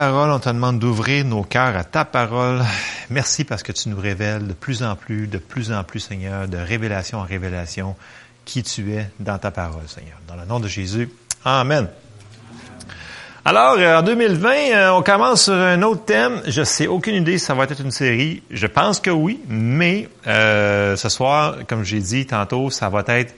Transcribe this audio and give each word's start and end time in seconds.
Parole, 0.00 0.30
on 0.30 0.38
te 0.38 0.48
demande 0.48 0.78
d'ouvrir 0.78 1.26
nos 1.26 1.42
cœurs 1.42 1.76
à 1.76 1.84
ta 1.84 2.06
parole. 2.06 2.62
Merci 3.10 3.44
parce 3.44 3.62
que 3.62 3.70
tu 3.70 3.90
nous 3.90 4.00
révèles 4.00 4.46
de 4.46 4.54
plus 4.54 4.82
en 4.82 4.96
plus, 4.96 5.26
de 5.26 5.36
plus 5.36 5.72
en 5.72 5.84
plus, 5.84 6.00
Seigneur, 6.00 6.48
de 6.48 6.56
révélation 6.56 7.18
en 7.18 7.24
révélation, 7.24 7.94
qui 8.46 8.62
tu 8.62 8.94
es 8.94 9.10
dans 9.20 9.36
ta 9.36 9.50
parole, 9.50 9.86
Seigneur. 9.88 10.16
Dans 10.26 10.36
le 10.36 10.46
nom 10.46 10.58
de 10.58 10.68
Jésus. 10.68 11.10
Amen. 11.44 11.86
Alors, 13.44 13.74
euh, 13.78 13.98
en 13.98 14.02
2020, 14.02 14.50
euh, 14.72 14.90
on 14.92 15.02
commence 15.02 15.44
sur 15.44 15.52
un 15.52 15.82
autre 15.82 16.06
thème. 16.06 16.40
Je 16.46 16.64
sais 16.64 16.86
aucune 16.86 17.16
idée 17.16 17.36
si 17.36 17.44
ça 17.44 17.52
va 17.52 17.64
être 17.64 17.82
une 17.82 17.90
série. 17.90 18.42
Je 18.50 18.66
pense 18.66 19.00
que 19.00 19.10
oui, 19.10 19.42
mais 19.50 20.08
euh, 20.26 20.96
ce 20.96 21.10
soir, 21.10 21.56
comme 21.68 21.84
j'ai 21.84 22.00
dit 22.00 22.24
tantôt, 22.24 22.70
ça 22.70 22.88
va 22.88 23.04
être 23.06 23.34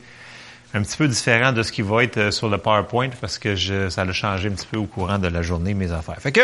un 0.74 0.82
petit 0.82 0.96
peu 0.96 1.08
différent 1.08 1.52
de 1.52 1.62
ce 1.62 1.72
qui 1.72 1.82
va 1.82 2.02
être 2.02 2.16
euh, 2.16 2.30
sur 2.30 2.48
le 2.48 2.58
PowerPoint 2.58 3.10
parce 3.20 3.38
que 3.38 3.54
je, 3.54 3.88
ça 3.88 4.02
a 4.02 4.12
changé 4.12 4.48
un 4.48 4.52
petit 4.52 4.66
peu 4.66 4.78
au 4.78 4.86
courant 4.86 5.18
de 5.18 5.28
la 5.28 5.42
journée, 5.42 5.74
mes 5.74 5.92
affaires. 5.92 6.18
Fait 6.18 6.32
que, 6.32 6.40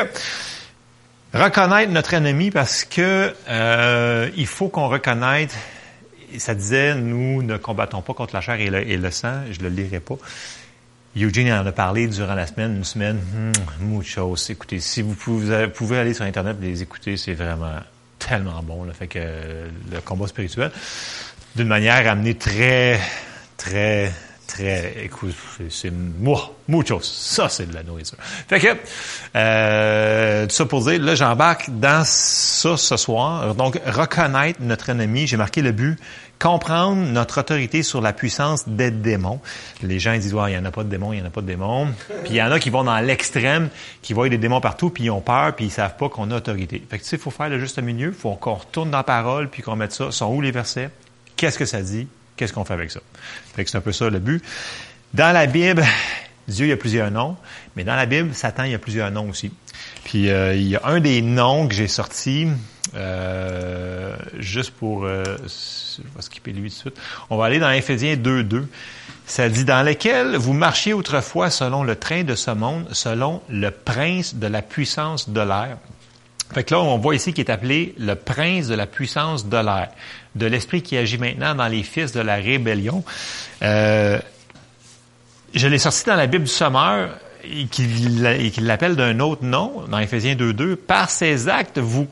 reconnaître 1.32 1.92
notre 1.92 2.14
ennemi 2.14 2.50
parce 2.50 2.84
que 2.84 3.34
euh, 3.48 4.30
il 4.36 4.46
faut 4.46 4.69
qu'on 4.69 4.88
reconnaisse, 4.88 5.55
ça 6.36 6.55
disait, 6.55 6.95
nous 6.95 7.42
ne 7.42 7.56
combattons 7.56 8.02
pas 8.02 8.12
contre 8.12 8.34
la 8.34 8.41
chair 8.41 8.60
et 8.60 8.96
le, 8.96 9.10
sang, 9.10 9.42
je 9.50 9.60
le 9.60 9.69
lirai 9.69 10.00
pas. 10.00 10.16
Eugene 11.16 11.50
en 11.52 11.66
a 11.66 11.72
parlé 11.72 12.06
durant 12.06 12.34
la 12.34 12.47
semaine, 12.47 12.77
une 12.77 12.84
semaine, 12.84 13.16
hmm. 13.16 14.00
Écoutez, 14.50 14.78
si 14.78 15.02
vous 15.02 15.14
pouvez, 15.14 15.64
vous 15.66 15.72
pouvez 15.72 15.98
aller 15.98 16.14
sur 16.14 16.24
Internet 16.24 16.58
et 16.62 16.66
les 16.66 16.83
écouter, 16.83 17.16
c'est 17.16 17.33
vraiment 17.33 17.80
tellement 18.19 18.62
bon. 18.62 18.84
Là, 18.84 18.92
fait 18.92 19.06
que 19.06 19.19
le 19.19 20.00
combat 20.05 20.27
spirituel, 20.27 20.70
d'une 21.56 21.66
manière 21.66 22.08
amenée 22.08 22.34
très 22.34 23.00
très, 23.68 24.12
très, 24.46 25.04
écoute, 25.04 25.34
c'est 25.68 25.90
moi, 25.90 26.54
muchos. 26.68 27.02
Ça, 27.02 27.48
c'est 27.48 27.66
de 27.66 27.74
la 27.74 27.82
nourriture. 27.82 28.16
Fait 28.48 28.60
que, 28.60 28.68
euh, 29.36 30.46
ça 30.48 30.64
pour 30.64 30.84
dire, 30.84 31.02
là, 31.02 31.14
j'embarque 31.14 31.69
dans 31.69 32.02
ça 32.05 32.77
ce 32.77 32.97
soir. 32.97 33.55
Donc, 33.55 33.78
reconnaître 33.86 34.60
notre 34.62 34.88
ennemi. 34.88 35.27
J'ai 35.27 35.36
marqué 35.36 35.60
le 35.60 35.72
but. 35.72 35.98
Comprendre 36.38 37.02
notre 37.02 37.41
autorité 37.41 37.83
sur 37.83 38.00
la 38.00 38.12
puissance 38.12 38.69
des 38.69 38.92
démons. 38.92 39.41
Les 39.82 39.98
gens 39.98 40.12
ils 40.12 40.20
disent, 40.20 40.36
il 40.36 40.50
n'y 40.53 40.56
en 40.56 40.64
a 40.64 40.70
pas 40.70 40.84
de 40.84 40.88
démons, 40.88 41.12
il 41.12 41.16
n'y 41.16 41.22
en 41.22 41.27
a 41.27 41.30
pas 41.30 41.41
de 41.41 41.47
démons. 41.47 41.88
Puis 42.22 42.30
il 42.30 42.36
y 42.36 42.42
en 42.42 42.53
a 42.53 42.60
qui 42.60 42.70
vont 42.70 42.84
dans 42.84 42.98
l'extrême, 43.00 43.70
qui 44.03 44.12
voient 44.12 44.28
des 44.28 44.38
démons 44.38 44.60
partout, 44.60 44.88
puis 44.88 45.05
ils 45.05 45.10
ont 45.10 45.20
peur, 45.20 45.56
puis 45.56 45.64
ils 45.64 45.70
savent 45.70 45.97
pas 45.97 46.08
qu'on 46.08 46.30
a 46.30 46.36
autorité. 46.36 46.80
Fait 46.88 46.98
que 46.98 47.03
tu 47.03 47.08
sais, 47.08 47.16
il 47.16 47.22
faut 47.22 47.32
faire 47.32 47.48
le 47.48 47.58
juste 47.58 47.82
milieu. 47.82 48.08
Il 48.08 48.14
faut 48.14 48.34
qu'on 48.36 48.55
retourne 48.55 48.91
dans 48.91 48.98
la 48.98 49.05
parole, 49.05 49.50
puis 49.50 49.62
qu'on 49.62 49.75
mette 49.75 49.92
ça. 49.92 50.12
Sont 50.12 50.32
où 50.32 50.41
les 50.41 50.53
versets? 50.53 50.91
Qu'est-ce 51.36 51.58
que 51.58 51.64
ça 51.66 51.82
dit? 51.82 52.06
Qu'est-ce 52.39 52.53
qu'on 52.53 52.64
fait 52.64 52.75
avec 52.75 52.92
ça? 52.92 53.00
c'est 53.56 53.75
un 53.75 53.81
peu 53.81 53.92
ça 53.92 54.08
le 54.08 54.20
but. 54.20 54.42
Dans 55.12 55.34
la 55.34 55.47
Bible, 55.47 55.84
Dieu, 56.48 56.67
il 56.67 56.69
y 56.69 56.72
a 56.72 56.77
plusieurs 56.77 57.11
noms, 57.11 57.36
mais 57.75 57.83
dans 57.83 57.97
la 57.97 58.06
Bible, 58.06 58.33
Satan, 58.33 58.62
il 58.62 58.70
y 58.70 58.75
a 58.75 58.78
plusieurs 58.78 59.11
noms 59.11 59.28
aussi. 59.28 59.50
Puis 60.05 60.31
euh, 60.31 60.55
il 60.55 60.69
y 60.69 60.77
a 60.77 60.83
un 60.84 61.00
des 61.00 61.20
noms 61.20 61.66
que 61.66 61.75
j'ai 61.75 61.89
sorti, 61.89 62.47
euh, 62.94 64.16
juste 64.39 64.70
pour... 64.70 65.05
Euh, 65.05 65.25
je 65.47 66.03
vais 66.03 66.22
skipper 66.22 66.53
lui 66.53 66.70
tout 66.70 66.77
de 66.77 66.81
suite. 66.81 67.00
On 67.28 67.36
va 67.36 67.47
aller 67.47 67.59
dans 67.59 67.70
Éphésiens 67.70 68.14
2.2. 68.14 68.66
Ça 69.27 69.48
dit, 69.48 69.64
dans 69.64 69.84
lequel 69.84 70.36
vous 70.36 70.53
marchiez 70.53 70.92
autrefois 70.92 71.50
selon 71.50 71.83
le 71.83 71.97
train 71.97 72.22
de 72.22 72.36
ce 72.36 72.53
monde, 72.53 72.86
selon 72.92 73.42
le 73.50 73.70
prince 73.70 74.36
de 74.36 74.47
la 74.47 74.62
puissance 74.62 75.28
de 75.28 75.41
l'air. 75.41 75.77
Fait 76.55 76.64
que 76.64 76.75
là, 76.75 76.81
on 76.81 76.97
voit 76.98 77.14
ici 77.14 77.34
qu'il 77.34 77.44
est 77.44 77.50
appelé 77.50 77.94
le 77.98 78.14
prince 78.14 78.69
de 78.69 78.75
la 78.75 78.86
puissance 78.86 79.47
de 79.47 79.56
l'air 79.56 79.91
de 80.39 80.47
l'esprit 80.47 80.83
qui 80.83 80.97
agit 80.97 81.19
maintenant 81.19 81.55
dans 81.55 81.69
les 81.69 81.83
fils 81.83 82.12
de 82.12 82.20
la 82.20 82.36
rébellion. 82.36 83.05
Euh, 83.62 84.19
je 85.55 85.67
l'ai 85.67 85.78
sorti 85.78 86.05
dans 86.06 86.17
la 86.17 86.27
Bible 86.27 86.44
du 86.44 86.50
Sommeur 86.50 87.19
et 87.44 87.67
qu'il 87.67 88.66
l'appelle 88.66 88.97
d'un 88.97 89.20
autre 89.20 89.44
nom, 89.44 89.84
dans 89.89 89.98
Éphésiens 89.98 90.34
2.2. 90.34 90.77
Par 90.77 91.11
ces 91.11 91.48
actes, 91.48 91.78
vous 91.78 92.06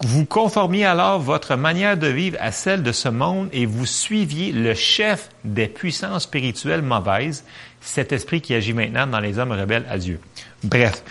vous 0.00 0.26
conformiez 0.26 0.84
alors 0.84 1.18
votre 1.18 1.56
manière 1.56 1.96
de 1.96 2.06
vivre 2.06 2.36
à 2.40 2.52
celle 2.52 2.82
de 2.82 2.92
ce 2.92 3.08
monde 3.08 3.48
et 3.52 3.64
vous 3.64 3.86
suiviez 3.86 4.52
le 4.52 4.74
chef 4.74 5.30
des 5.44 5.68
puissances 5.68 6.24
spirituelles 6.24 6.82
mauvaises, 6.82 7.44
cet 7.80 8.12
esprit 8.12 8.40
qui 8.40 8.54
agit 8.54 8.74
maintenant 8.74 9.06
dans 9.06 9.20
les 9.20 9.38
hommes 9.38 9.52
rebelles 9.52 9.86
à 9.88 9.96
Dieu. 9.96 10.20
Bref, 10.62 11.02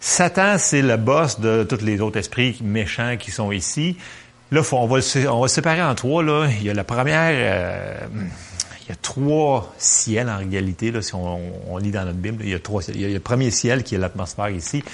Satan, 0.00 0.56
c'est 0.58 0.82
le 0.82 0.96
boss 0.96 1.40
de 1.40 1.64
tous 1.64 1.84
les 1.84 2.00
autres 2.00 2.18
esprits 2.18 2.56
méchants 2.62 3.16
qui 3.18 3.30
sont 3.30 3.52
ici. 3.52 3.96
Là, 4.52 4.62
on, 4.72 4.86
va 4.86 4.98
le, 4.98 5.28
on 5.28 5.40
va 5.40 5.48
séparer 5.48 5.82
en 5.82 5.94
trois. 5.94 6.22
Là. 6.22 6.48
Il 6.60 6.64
y 6.64 6.70
a 6.70 6.74
la 6.74 6.84
première... 6.84 7.32
Euh, 7.32 7.98
il 8.86 8.90
y 8.90 8.92
a 8.92 8.96
trois 9.02 9.74
ciels 9.78 10.28
en 10.28 10.38
réalité, 10.38 10.92
là, 10.92 11.02
si 11.02 11.12
on, 11.14 11.76
lit 11.78 11.90
dans 11.90 12.04
notre 12.04 12.18
Bible. 12.18 12.44
Il 12.44 12.50
y 12.50 12.54
a 12.54 12.60
trois 12.60 12.82
Il 12.88 13.00
y 13.00 13.04
a 13.04 13.08
le 13.08 13.18
premier 13.18 13.50
ciel 13.50 13.82
qui 13.82 13.96
est 13.96 13.98
l'atmosphère 13.98 14.50
ici. 14.50 14.84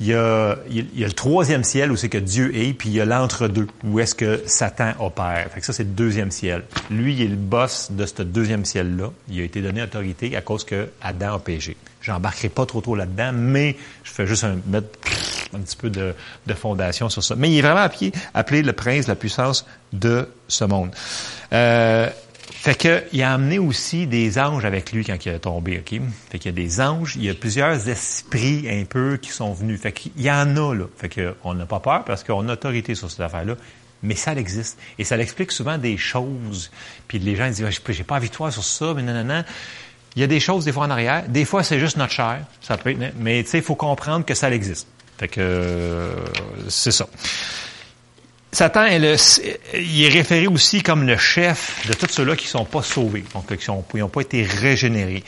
Il 0.00 0.06
y, 0.06 0.14
a, 0.14 0.56
il 0.70 0.98
y 0.98 1.04
a 1.04 1.06
le 1.06 1.12
troisième 1.12 1.64
ciel 1.64 1.90
où 1.90 1.96
c'est 1.96 2.08
que 2.08 2.18
Dieu 2.18 2.56
est, 2.56 2.72
puis 2.72 2.88
il 2.88 2.94
y 2.96 3.00
a 3.00 3.04
l'entre-deux, 3.04 3.66
où 3.84 3.98
est-ce 3.98 4.14
que 4.14 4.42
Satan 4.46 4.92
opère. 5.00 5.48
Fait 5.52 5.60
que 5.60 5.66
ça, 5.66 5.72
c'est 5.72 5.84
le 5.84 5.90
deuxième 5.90 6.30
ciel. 6.30 6.64
Lui, 6.90 7.14
il 7.14 7.22
est 7.22 7.28
le 7.28 7.36
boss 7.36 7.90
de 7.90 8.06
ce 8.06 8.22
deuxième 8.22 8.64
ciel-là. 8.64 9.10
Il 9.28 9.40
a 9.40 9.44
été 9.44 9.60
donné 9.60 9.82
autorité 9.82 10.36
à 10.36 10.40
cause 10.40 10.64
que 10.64 10.88
Adam 11.00 11.34
a 11.34 11.38
péché. 11.38 11.76
J'embarquerai 12.00 12.48
pas 12.48 12.64
trop 12.64 12.80
trop 12.80 12.94
là-dedans, 12.94 13.32
mais 13.34 13.76
je 14.04 14.10
fais 14.12 14.26
juste 14.26 14.44
un, 14.44 14.58
mettre 14.66 14.88
un 15.54 15.60
petit 15.60 15.76
peu 15.76 15.90
de, 15.90 16.14
de, 16.46 16.54
fondation 16.54 17.08
sur 17.08 17.22
ça. 17.22 17.34
Mais 17.36 17.50
il 17.50 17.58
est 17.58 17.62
vraiment 17.62 17.80
appelé, 17.80 18.12
appelé 18.34 18.62
le 18.62 18.72
prince, 18.72 19.06
la 19.06 19.14
puissance 19.14 19.66
de 19.92 20.28
ce 20.48 20.64
monde. 20.64 20.90
Euh, 21.52 22.08
fait 22.50 22.74
que, 22.74 23.04
il 23.12 23.22
a 23.22 23.32
amené 23.32 23.58
aussi 23.58 24.06
des 24.06 24.38
anges 24.38 24.64
avec 24.64 24.92
lui 24.92 25.04
quand 25.04 25.24
il 25.24 25.30
a 25.30 25.38
tombé, 25.38 25.78
OK? 25.78 26.00
Fait 26.30 26.38
qu'il 26.38 26.50
y 26.50 26.54
a 26.54 26.56
des 26.66 26.80
anges, 26.80 27.14
il 27.16 27.24
y 27.24 27.30
a 27.30 27.34
plusieurs 27.34 27.88
esprits 27.88 28.66
un 28.68 28.84
peu 28.84 29.16
qui 29.16 29.30
sont 29.30 29.52
venus. 29.52 29.80
Fait 29.80 29.92
qu'il 29.92 30.12
y 30.20 30.30
en 30.30 30.56
a, 30.56 30.74
là. 30.74 30.84
Fait 30.96 31.08
que, 31.08 31.36
on 31.44 31.54
n'a 31.54 31.66
pas 31.66 31.80
peur 31.80 32.04
parce 32.04 32.24
qu'on 32.24 32.48
a 32.48 32.54
autorité 32.54 32.94
sur 32.94 33.10
cette 33.10 33.20
affaire-là. 33.20 33.54
Mais 34.02 34.14
ça 34.14 34.32
existe. 34.34 34.78
Et 34.98 35.04
ça 35.04 35.16
l'explique 35.16 35.52
souvent 35.52 35.78
des 35.78 35.96
choses. 35.96 36.70
Puis 37.06 37.18
les 37.18 37.36
gens 37.36 37.48
disent, 37.48 37.66
j'ai 37.88 38.04
pas 38.04 38.18
victoire 38.18 38.52
sur 38.52 38.64
ça, 38.64 38.92
mais 38.94 39.02
non, 39.02 39.14
non, 39.14 39.24
non. 39.24 39.44
Il 40.16 40.20
y 40.20 40.24
a 40.24 40.26
des 40.26 40.40
choses, 40.40 40.64
des 40.64 40.72
fois, 40.72 40.86
en 40.86 40.90
arrière. 40.90 41.28
Des 41.28 41.44
fois, 41.44 41.62
c'est 41.62 41.78
juste 41.78 41.96
notre 41.96 42.12
chair. 42.12 42.40
Ça 42.60 42.76
peut 42.76 42.90
être, 42.90 43.14
mais 43.18 43.42
tu 43.44 43.50
sais, 43.50 43.58
il 43.58 43.64
faut 43.64 43.76
comprendre 43.76 44.24
que 44.24 44.34
ça 44.34 44.50
existe. 44.50 44.88
Fait 45.18 45.28
que, 45.28 45.40
euh, 45.40 46.14
c'est 46.68 46.92
ça. 46.92 47.06
Satan 48.50 48.84
est 48.84 48.98
le, 48.98 49.16
il 49.74 50.04
est 50.04 50.08
référé 50.08 50.46
aussi 50.46 50.82
comme 50.82 51.06
le 51.06 51.18
chef 51.18 51.86
de 51.86 51.92
tous 51.92 52.08
ceux-là 52.08 52.34
qui 52.34 52.46
ne 52.46 52.50
sont 52.50 52.64
pas 52.64 52.82
sauvés, 52.82 53.24
donc 53.34 53.54
qui 53.56 53.70
n'ont 53.70 54.08
pas 54.08 54.20
été 54.20 54.42
régénérés. 54.42 55.22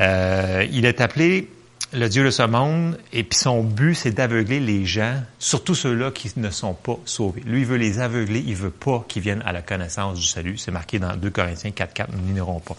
Euh, 0.00 0.66
il 0.72 0.86
est 0.86 1.00
appelé 1.02 1.48
le 1.92 2.08
Dieu 2.08 2.24
de 2.24 2.30
ce 2.30 2.42
monde, 2.42 2.98
et 3.12 3.22
puis 3.22 3.38
son 3.38 3.62
but, 3.62 3.94
c'est 3.94 4.12
d'aveugler 4.12 4.60
les 4.60 4.86
gens, 4.86 5.16
surtout 5.38 5.74
ceux-là 5.74 6.10
qui 6.10 6.32
ne 6.36 6.48
sont 6.48 6.72
pas 6.72 6.96
sauvés. 7.04 7.42
Lui, 7.44 7.60
il 7.60 7.66
veut 7.66 7.76
les 7.76 8.00
aveugler, 8.00 8.42
il 8.46 8.56
veut 8.56 8.70
pas 8.70 9.04
qu'ils 9.06 9.20
viennent 9.20 9.42
à 9.44 9.52
la 9.52 9.60
connaissance 9.60 10.18
du 10.18 10.26
salut. 10.26 10.56
C'est 10.56 10.70
marqué 10.70 10.98
dans 10.98 11.14
2 11.14 11.28
Corinthiens 11.28 11.70
4.4, 11.70 12.06
nous 12.12 12.32
n'irons 12.32 12.60
pas. 12.60 12.76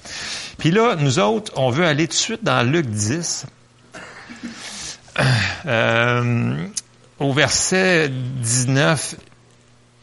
Puis 0.57 0.72
là, 0.72 0.96
nous 0.96 1.19
autres, 1.19 1.52
on 1.56 1.69
veut 1.69 1.85
aller 1.85 2.07
tout 2.07 2.13
de 2.13 2.18
suite 2.18 2.44
dans 2.44 2.68
Luc 2.68 2.88
10. 2.88 3.46
Euh, 5.66 6.68
au 7.19 7.31
verset 7.31 8.09
19, 8.09 9.16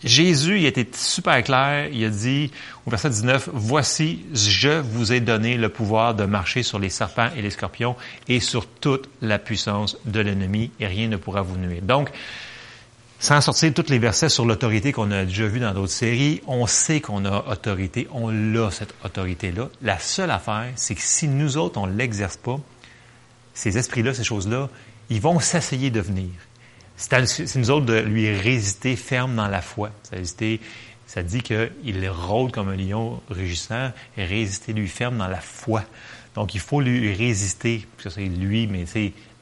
Jésus, 0.02 0.58
il 0.58 0.66
était 0.66 0.86
super 0.94 1.42
clair. 1.42 1.88
Il 1.92 2.04
a 2.04 2.08
dit 2.08 2.50
au 2.86 2.90
verset 2.90 3.10
19, 3.10 3.50
Voici, 3.52 4.24
je 4.32 4.80
vous 4.80 5.12
ai 5.12 5.20
donné 5.20 5.56
le 5.56 5.68
pouvoir 5.68 6.14
de 6.14 6.24
marcher 6.24 6.62
sur 6.62 6.78
les 6.78 6.88
serpents 6.88 7.28
et 7.36 7.42
les 7.42 7.50
scorpions 7.50 7.96
et 8.28 8.40
sur 8.40 8.66
toute 8.66 9.08
la 9.20 9.38
puissance 9.38 9.98
de 10.06 10.20
l'ennemi 10.20 10.70
et 10.80 10.86
rien 10.86 11.08
ne 11.08 11.16
pourra 11.16 11.42
vous 11.42 11.58
nuire. 11.58 11.82
Donc, 11.82 12.10
sans 13.18 13.42
sortir 13.42 13.74
tous 13.74 13.90
les 13.90 13.98
versets 13.98 14.30
sur 14.30 14.46
l'autorité 14.46 14.92
qu'on 14.92 15.10
a 15.10 15.26
déjà 15.26 15.46
vu 15.46 15.60
dans 15.60 15.74
d'autres 15.74 15.92
séries, 15.92 16.40
on 16.46 16.66
sait 16.66 17.02
qu'on 17.02 17.26
a 17.26 17.44
autorité, 17.50 18.08
on 18.12 18.30
l'a 18.30 18.70
cette 18.70 18.94
autorité-là. 19.04 19.68
La 19.82 19.98
seule 19.98 20.30
affaire, 20.30 20.68
c'est 20.76 20.94
que 20.94 21.02
si 21.02 21.28
nous 21.28 21.58
autres, 21.58 21.78
on 21.78 21.84
l'exerce 21.84 22.38
pas, 22.38 22.58
ces 23.52 23.76
esprits-là, 23.76 24.14
ces 24.14 24.24
choses-là, 24.24 24.70
ils 25.10 25.20
vont 25.20 25.40
s'essayer 25.40 25.90
de 25.90 26.00
venir. 26.00 26.30
C'est 26.96 27.56
nous 27.56 27.70
autres 27.70 27.86
de 27.86 27.98
lui 27.98 28.30
résister 28.34 28.94
ferme 28.94 29.34
dans 29.34 29.48
la 29.48 29.62
foi. 29.62 29.90
Ça, 30.02 30.16
ça 31.06 31.22
dit 31.22 31.42
qu'il 31.42 32.08
rôde 32.08 32.52
comme 32.52 32.68
un 32.68 32.76
lion 32.76 33.20
rugissant 33.28 33.90
résister 34.16 34.72
lui 34.72 34.86
ferme 34.86 35.18
dans 35.18 35.28
la 35.28 35.40
foi. 35.40 35.82
Donc, 36.34 36.54
il 36.54 36.60
faut 36.60 36.80
lui 36.80 37.12
résister. 37.12 37.86
C'est 37.98 38.20
lui, 38.20 38.66
mais 38.66 38.84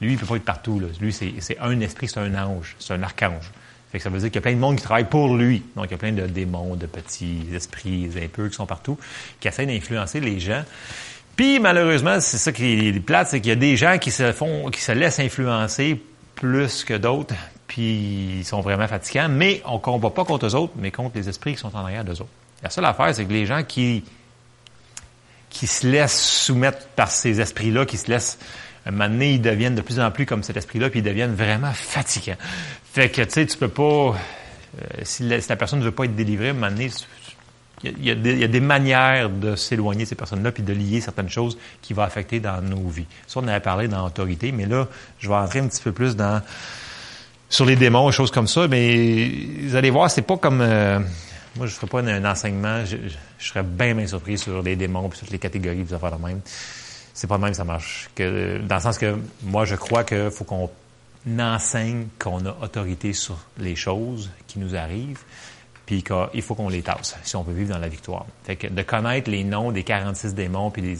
lui, 0.01 0.13
il 0.13 0.17
peut 0.17 0.25
pas 0.25 0.37
être 0.37 0.45
partout. 0.45 0.79
Là. 0.79 0.87
Lui, 0.99 1.13
c'est 1.13 1.59
un 1.59 1.79
esprit, 1.81 2.07
c'est 2.07 2.19
un 2.19 2.33
ange, 2.33 2.75
c'est 2.79 2.93
un 2.93 3.03
archange. 3.03 3.51
Que 3.91 3.99
ça 3.99 4.09
veut 4.09 4.19
dire 4.19 4.29
qu'il 4.29 4.35
y 4.35 4.39
a 4.39 4.41
plein 4.41 4.53
de 4.53 4.59
monde 4.59 4.77
qui 4.77 4.83
travaille 4.83 5.09
pour 5.09 5.35
lui. 5.35 5.63
Donc, 5.75 5.85
il 5.87 5.91
y 5.91 5.95
a 5.95 5.97
plein 5.97 6.11
de 6.11 6.25
démons, 6.27 6.75
de 6.75 6.85
petits 6.85 7.41
esprits 7.53 8.09
un 8.15 8.27
peu 8.27 8.47
qui 8.47 8.55
sont 8.55 8.67
partout, 8.67 8.97
qui 9.39 9.47
essaient 9.47 9.65
d'influencer 9.65 10.19
les 10.19 10.39
gens. 10.39 10.63
Puis, 11.39 11.57
malheureusement, 11.61 12.19
c'est 12.19 12.37
ça 12.37 12.51
qui 12.51 12.89
est 12.89 12.99
plate, 12.99 13.29
c'est 13.29 13.39
qu'il 13.39 13.47
y 13.47 13.53
a 13.53 13.55
des 13.55 13.77
gens 13.77 13.97
qui 13.97 14.11
se 14.11 14.33
font, 14.33 14.69
qui 14.71 14.81
se 14.81 14.91
laissent 14.91 15.21
influencer 15.21 16.03
plus 16.35 16.83
que 16.83 16.95
d'autres, 16.95 17.33
puis 17.65 18.39
ils 18.39 18.43
sont 18.43 18.59
vraiment 18.59 18.89
fatigants, 18.89 19.29
mais 19.29 19.61
on 19.63 19.79
combat 19.79 20.09
pas 20.09 20.25
contre 20.25 20.47
eux 20.47 20.55
autres, 20.55 20.73
mais 20.75 20.91
contre 20.91 21.15
les 21.15 21.29
esprits 21.29 21.53
qui 21.53 21.59
sont 21.59 21.73
en 21.77 21.85
arrière 21.85 22.03
d'eux 22.03 22.11
autres. 22.11 22.27
La 22.61 22.69
seule 22.69 22.83
affaire, 22.83 23.15
c'est 23.15 23.23
que 23.23 23.31
les 23.31 23.45
gens 23.45 23.63
qui, 23.63 24.03
qui 25.49 25.65
se 25.65 25.87
laissent 25.87 26.21
soumettre 26.21 26.85
par 26.87 27.09
ces 27.09 27.39
esprits-là, 27.39 27.85
qui 27.85 27.95
se 27.95 28.11
laissent 28.11 28.37
un 28.85 29.21
ils 29.21 29.39
deviennent 29.39 29.75
de 29.75 29.81
plus 29.81 30.01
en 30.01 30.11
plus 30.11 30.25
comme 30.25 30.43
cet 30.43 30.57
esprit-là, 30.57 30.89
puis 30.89 30.99
ils 30.99 31.03
deviennent 31.03 31.35
vraiment 31.35 31.71
fatigants. 31.71 32.35
Fait 32.91 33.07
que, 33.07 33.21
tu 33.21 33.31
sais, 33.31 33.45
tu 33.45 33.55
peux 33.55 33.69
pas... 33.69 33.83
Euh, 33.83 35.01
si, 35.03 35.23
la, 35.23 35.55
personne 35.55 35.79
ne 35.79 35.85
veut 35.85 35.91
pas 35.91 36.03
être 36.03 36.17
délivrée, 36.17 36.49
à 36.49 36.69
il 37.83 38.05
y, 38.05 38.11
a, 38.11 38.15
des, 38.15 38.47
des, 38.47 38.59
manières 38.59 39.29
de 39.29 39.55
s'éloigner 39.55 40.03
de 40.03 40.09
ces 40.09 40.15
personnes-là, 40.15 40.51
puis 40.51 40.63
de 40.63 40.73
lier 40.73 41.01
certaines 41.01 41.29
choses 41.29 41.57
qui 41.81 41.93
vont 41.93 42.01
affecter 42.01 42.39
dans 42.39 42.61
nos 42.61 42.87
vies. 42.89 43.05
Ça, 43.25 43.39
on 43.39 43.47
avait 43.47 43.59
parlé 43.59 43.87
dans 43.87 44.03
l'autorité, 44.03 44.51
mais 44.51 44.65
là, 44.65 44.87
je 45.19 45.29
vais 45.29 45.35
entrer 45.35 45.59
un 45.59 45.67
petit 45.67 45.81
peu 45.81 45.91
plus 45.91 46.15
dans 46.15 46.41
sur 47.49 47.65
les 47.65 47.75
démons, 47.75 48.11
choses 48.11 48.31
comme 48.31 48.47
ça. 48.47 48.67
Mais 48.67 49.31
vous 49.63 49.75
allez 49.75 49.89
voir, 49.89 50.09
c'est 50.09 50.21
pas 50.21 50.37
comme... 50.37 50.61
Euh, 50.61 50.99
moi, 51.55 51.65
je 51.65 51.73
ne 51.73 51.75
ferais 51.75 51.87
pas 51.87 51.99
un, 51.99 52.25
enseignement. 52.25 52.85
Je, 52.85 52.97
serais 53.39 53.63
bien, 53.63 53.95
bien 53.95 54.07
surpris 54.07 54.37
sur 54.37 54.61
les 54.61 54.75
démons 54.75 55.09
puis 55.09 55.19
toutes 55.19 55.31
les 55.31 55.39
catégories 55.39 55.83
vous 55.83 55.93
affaires 55.93 56.15
de 56.15 56.23
même. 56.23 56.41
C'est 57.13 57.27
pas 57.27 57.37
de 57.37 57.43
même 57.43 57.53
ça 57.53 57.63
marche. 57.63 58.09
Dans 58.17 58.75
le 58.75 58.81
sens 58.81 58.97
que 58.97 59.17
moi, 59.43 59.65
je 59.65 59.75
crois 59.75 60.03
qu'il 60.03 60.29
faut 60.31 60.45
qu'on 60.45 60.69
enseigne 61.39 62.07
qu'on 62.19 62.45
a 62.45 62.55
autorité 62.61 63.13
sur 63.13 63.37
les 63.57 63.75
choses 63.75 64.29
qui 64.47 64.59
nous 64.59 64.75
arrivent, 64.75 65.23
puis 65.89 66.03
qu'il 66.03 66.43
faut 66.43 66.53
qu'on 66.53 66.69
les 66.69 66.83
tasse 66.83 67.15
si 67.23 67.35
on 67.35 67.41
veut 67.41 67.55
vivre 67.55 67.73
dans 67.73 67.79
la 67.79 67.87
victoire. 67.87 68.27
Fait 68.43 68.55
que 68.55 68.67
de 68.67 68.81
connaître 68.83 69.27
les 69.27 69.43
noms 69.43 69.71
des 69.71 69.81
46 69.81 70.35
démons, 70.35 70.69
puis 70.69 70.83
des... 70.83 70.97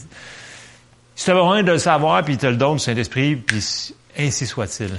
Si 1.15 1.25
tu 1.25 1.29
as 1.29 1.35
besoin 1.35 1.61
de 1.61 1.73
le 1.73 1.77
savoir, 1.77 2.23
puis 2.23 2.39
tu 2.39 2.47
le 2.47 2.55
donnes 2.55 2.77
du 2.77 2.79
Saint-Esprit, 2.79 3.35
puis 3.35 3.63
ainsi 4.17 4.47
soit-il. 4.47 4.89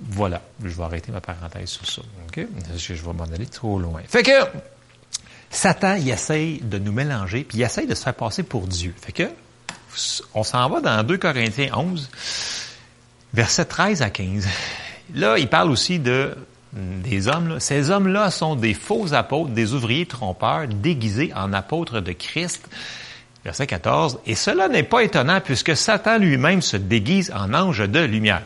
Voilà, 0.00 0.42
je 0.64 0.70
vais 0.70 0.82
arrêter 0.82 1.12
ma 1.12 1.20
parenthèse 1.20 1.68
sur 1.68 1.86
ça. 1.88 2.02
Je 2.34 2.92
vais 2.94 3.12
m'en 3.12 3.32
aller 3.32 3.46
trop 3.46 3.78
loin. 3.78 4.02
Fait 4.08 4.24
que 4.24 4.32
Satan, 5.50 5.94
il 5.94 6.10
essaye 6.10 6.58
de 6.58 6.78
nous 6.80 6.90
mélanger, 6.90 7.44
puis 7.44 7.58
il 7.58 7.62
essaye 7.62 7.86
de 7.86 7.94
se 7.94 8.02
faire 8.02 8.14
passer 8.14 8.42
pour 8.42 8.66
Dieu. 8.66 8.92
Fait 9.00 9.12
que 9.12 9.30
on 10.34 10.42
s'en 10.42 10.68
va 10.68 10.80
dans 10.80 11.04
2 11.04 11.16
Corinthiens 11.16 11.70
11, 11.76 12.10
versets 13.34 13.66
13 13.66 14.02
à 14.02 14.10
15. 14.10 14.48
Là, 15.14 15.38
il 15.38 15.48
parle 15.48 15.70
aussi 15.70 16.00
de 16.00 16.36
des 16.72 17.28
hommes. 17.28 17.58
Ces 17.60 17.90
hommes-là 17.90 18.30
sont 18.30 18.56
des 18.56 18.74
faux 18.74 19.12
apôtres, 19.14 19.50
des 19.50 19.74
ouvriers 19.74 20.06
trompeurs, 20.06 20.68
déguisés 20.68 21.32
en 21.34 21.52
apôtres 21.52 22.00
de 22.00 22.12
Christ. 22.12 22.68
Verset 23.44 23.66
14. 23.66 24.20
Et 24.26 24.34
cela 24.34 24.68
n'est 24.68 24.82
pas 24.82 25.02
étonnant 25.02 25.40
puisque 25.40 25.76
Satan 25.76 26.18
lui-même 26.18 26.62
se 26.62 26.76
déguise 26.76 27.32
en 27.34 27.54
ange 27.54 27.88
de 27.88 28.00
lumière. 28.00 28.42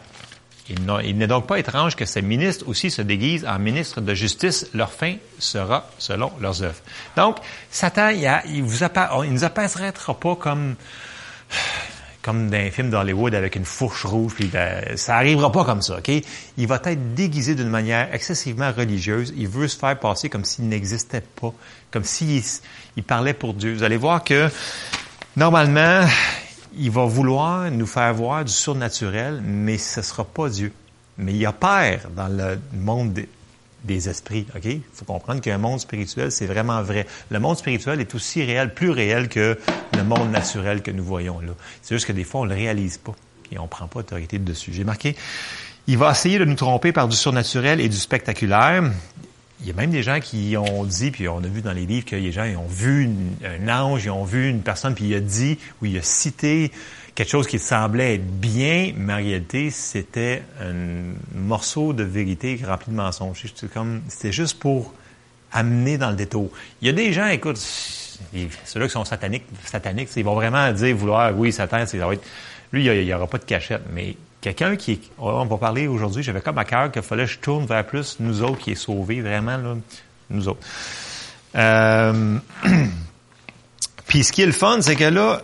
Il 0.68 1.18
n'est 1.18 1.26
donc 1.26 1.46
pas 1.46 1.58
étrange 1.58 1.94
que 1.94 2.06
ces 2.06 2.22
ministres 2.22 2.66
aussi 2.68 2.90
se 2.90 3.02
déguisent 3.02 3.44
en 3.44 3.58
ministres 3.58 4.00
de 4.00 4.14
justice. 4.14 4.70
Leur 4.72 4.90
fin 4.90 5.16
sera 5.38 5.90
selon 5.98 6.32
leurs 6.40 6.62
œuvres. 6.62 6.80
Donc, 7.16 7.36
Satan, 7.70 8.08
il, 8.08 8.26
a, 8.26 8.42
il 8.46 8.62
vous 8.62 8.84
nous 9.30 9.44
apparaîtra 9.44 10.14
pas 10.14 10.36
comme 10.36 10.76
comme 12.24 12.48
dans 12.48 12.56
un 12.56 12.70
film 12.70 12.88
d'Hollywood 12.88 13.34
avec 13.34 13.54
une 13.54 13.66
fourche 13.66 14.06
rouge, 14.06 14.32
puis 14.34 14.46
ben, 14.46 14.96
ça 14.96 15.16
arrivera 15.16 15.52
pas 15.52 15.64
comme 15.64 15.82
ça, 15.82 15.98
OK? 15.98 16.10
Il 16.56 16.66
va 16.66 16.80
être 16.84 17.14
déguisé 17.14 17.54
d'une 17.54 17.68
manière 17.68 18.12
excessivement 18.14 18.72
religieuse. 18.72 19.34
Il 19.36 19.46
veut 19.46 19.68
se 19.68 19.76
faire 19.76 19.98
passer 19.98 20.30
comme 20.30 20.46
s'il 20.46 20.66
n'existait 20.66 21.20
pas, 21.20 21.52
comme 21.90 22.04
s'il 22.04 22.42
il 22.96 23.02
parlait 23.02 23.34
pour 23.34 23.52
Dieu. 23.52 23.74
Vous 23.74 23.82
allez 23.82 23.98
voir 23.98 24.24
que, 24.24 24.48
normalement, 25.36 26.06
il 26.78 26.90
va 26.90 27.04
vouloir 27.04 27.70
nous 27.70 27.86
faire 27.86 28.14
voir 28.14 28.42
du 28.42 28.52
surnaturel, 28.52 29.42
mais 29.44 29.76
ce 29.76 30.00
sera 30.00 30.24
pas 30.24 30.48
Dieu. 30.48 30.72
Mais 31.18 31.34
il 31.34 31.44
a 31.44 31.52
père 31.52 32.08
dans 32.16 32.28
le 32.28 32.58
monde 32.72 33.20
des, 33.84 34.08
esprits, 34.08 34.46
OK? 34.54 34.64
Il 34.64 34.82
faut 34.92 35.04
comprendre 35.04 35.40
qu'un 35.40 35.58
monde 35.58 35.80
spirituel, 35.80 36.32
c'est 36.32 36.46
vraiment 36.46 36.82
vrai. 36.82 37.06
Le 37.30 37.40
monde 37.40 37.56
spirituel 37.56 38.00
est 38.00 38.14
aussi 38.14 38.42
réel, 38.42 38.74
plus 38.74 38.90
réel 38.90 39.28
que 39.28 39.58
le 39.96 40.04
monde 40.04 40.30
naturel 40.30 40.82
que 40.82 40.90
nous 40.90 41.04
voyons 41.04 41.40
là. 41.40 41.52
C'est 41.82 41.94
juste 41.94 42.06
que 42.06 42.12
des 42.12 42.24
fois, 42.24 42.42
on 42.42 42.44
ne 42.44 42.50
le 42.50 42.56
réalise 42.56 42.98
pas 42.98 43.14
et 43.52 43.58
on 43.58 43.64
ne 43.64 43.68
prend 43.68 43.86
pas 43.86 44.00
autorité 44.00 44.38
dessus. 44.38 44.72
J'ai 44.72 44.84
marqué, 44.84 45.16
il 45.86 45.98
va 45.98 46.10
essayer 46.10 46.38
de 46.38 46.44
nous 46.44 46.54
tromper 46.54 46.92
par 46.92 47.08
du 47.08 47.16
surnaturel 47.16 47.80
et 47.80 47.88
du 47.88 47.96
spectaculaire 47.96 48.90
il 49.64 49.68
y 49.68 49.70
a 49.70 49.74
même 49.74 49.90
des 49.90 50.02
gens 50.02 50.20
qui 50.20 50.56
ont 50.58 50.84
dit, 50.84 51.10
puis 51.10 51.26
on 51.26 51.38
a 51.38 51.46
vu 51.46 51.62
dans 51.62 51.72
les 51.72 51.86
livres 51.86 52.04
que 52.04 52.16
les 52.16 52.32
gens 52.32 52.44
ils 52.44 52.56
ont 52.56 52.66
vu 52.66 53.08
un 53.42 53.68
ange, 53.68 54.04
ils 54.04 54.10
ont 54.10 54.24
vu 54.24 54.50
une 54.50 54.60
personne, 54.60 54.94
puis 54.94 55.06
il 55.06 55.14
a 55.14 55.20
dit 55.20 55.58
ou 55.80 55.86
il 55.86 55.96
a 55.96 56.02
cité 56.02 56.70
quelque 57.14 57.30
chose 57.30 57.46
qui 57.46 57.58
semblait 57.58 58.16
être 58.16 58.26
bien, 58.26 58.92
mais 58.96 59.12
en 59.12 59.16
réalité, 59.16 59.70
c'était 59.70 60.42
un 60.60 61.14
morceau 61.34 61.92
de 61.92 62.02
vérité 62.02 62.60
rempli 62.66 62.90
de 62.90 62.96
mensonges. 62.96 63.44
C'était 64.08 64.32
juste 64.32 64.58
pour 64.58 64.92
amener 65.52 65.96
dans 65.96 66.10
le 66.10 66.16
détour. 66.16 66.50
Il 66.82 66.86
y 66.86 66.90
a 66.90 66.92
des 66.92 67.12
gens, 67.12 67.26
écoute, 67.28 67.56
ceux-là 67.58 68.86
qui 68.86 68.92
sont 68.92 69.04
sataniques, 69.04 69.44
sataniques, 69.64 70.08
ils 70.16 70.24
vont 70.24 70.34
vraiment 70.34 70.72
dire, 70.72 70.96
vouloir, 70.96 71.36
oui, 71.36 71.52
Satan, 71.52 71.86
ça 71.86 71.96
va 71.98 72.14
être, 72.14 72.24
lui, 72.72 72.84
il 72.84 73.04
n'y 73.04 73.14
aura 73.14 73.28
pas 73.28 73.38
de 73.38 73.44
cachette, 73.44 73.82
mais 73.92 74.16
quelqu'un 74.40 74.74
qui 74.74 74.92
est, 74.92 75.00
on 75.18 75.44
va 75.44 75.56
parler 75.56 75.86
aujourd'hui, 75.86 76.24
j'avais 76.24 76.40
comme 76.40 76.58
à 76.58 76.64
cœur 76.64 76.90
qu'il 76.90 77.02
fallait 77.02 77.24
que 77.24 77.30
je 77.30 77.38
tourne 77.38 77.66
vers 77.66 77.86
plus 77.86 78.16
nous 78.18 78.42
autres 78.42 78.58
qui 78.58 78.72
est 78.72 78.76
sauvés, 78.76 79.20
vraiment, 79.20 79.56
là, 79.56 79.76
nous 80.30 80.48
autres. 80.48 80.66
Euh, 81.54 82.38
puis 84.08 84.24
ce 84.24 84.32
qui 84.32 84.42
est 84.42 84.46
le 84.46 84.52
fun, 84.52 84.80
c'est 84.80 84.96
que 84.96 85.04
là, 85.04 85.40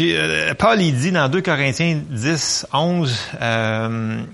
euh, 0.00 0.54
Paul, 0.54 0.80
il 0.80 0.96
dit 0.96 1.12
dans 1.12 1.28
2 1.28 1.42
Corinthiens 1.42 2.00
10, 2.10 2.66
11, 2.72 3.16
euh, 3.40 4.24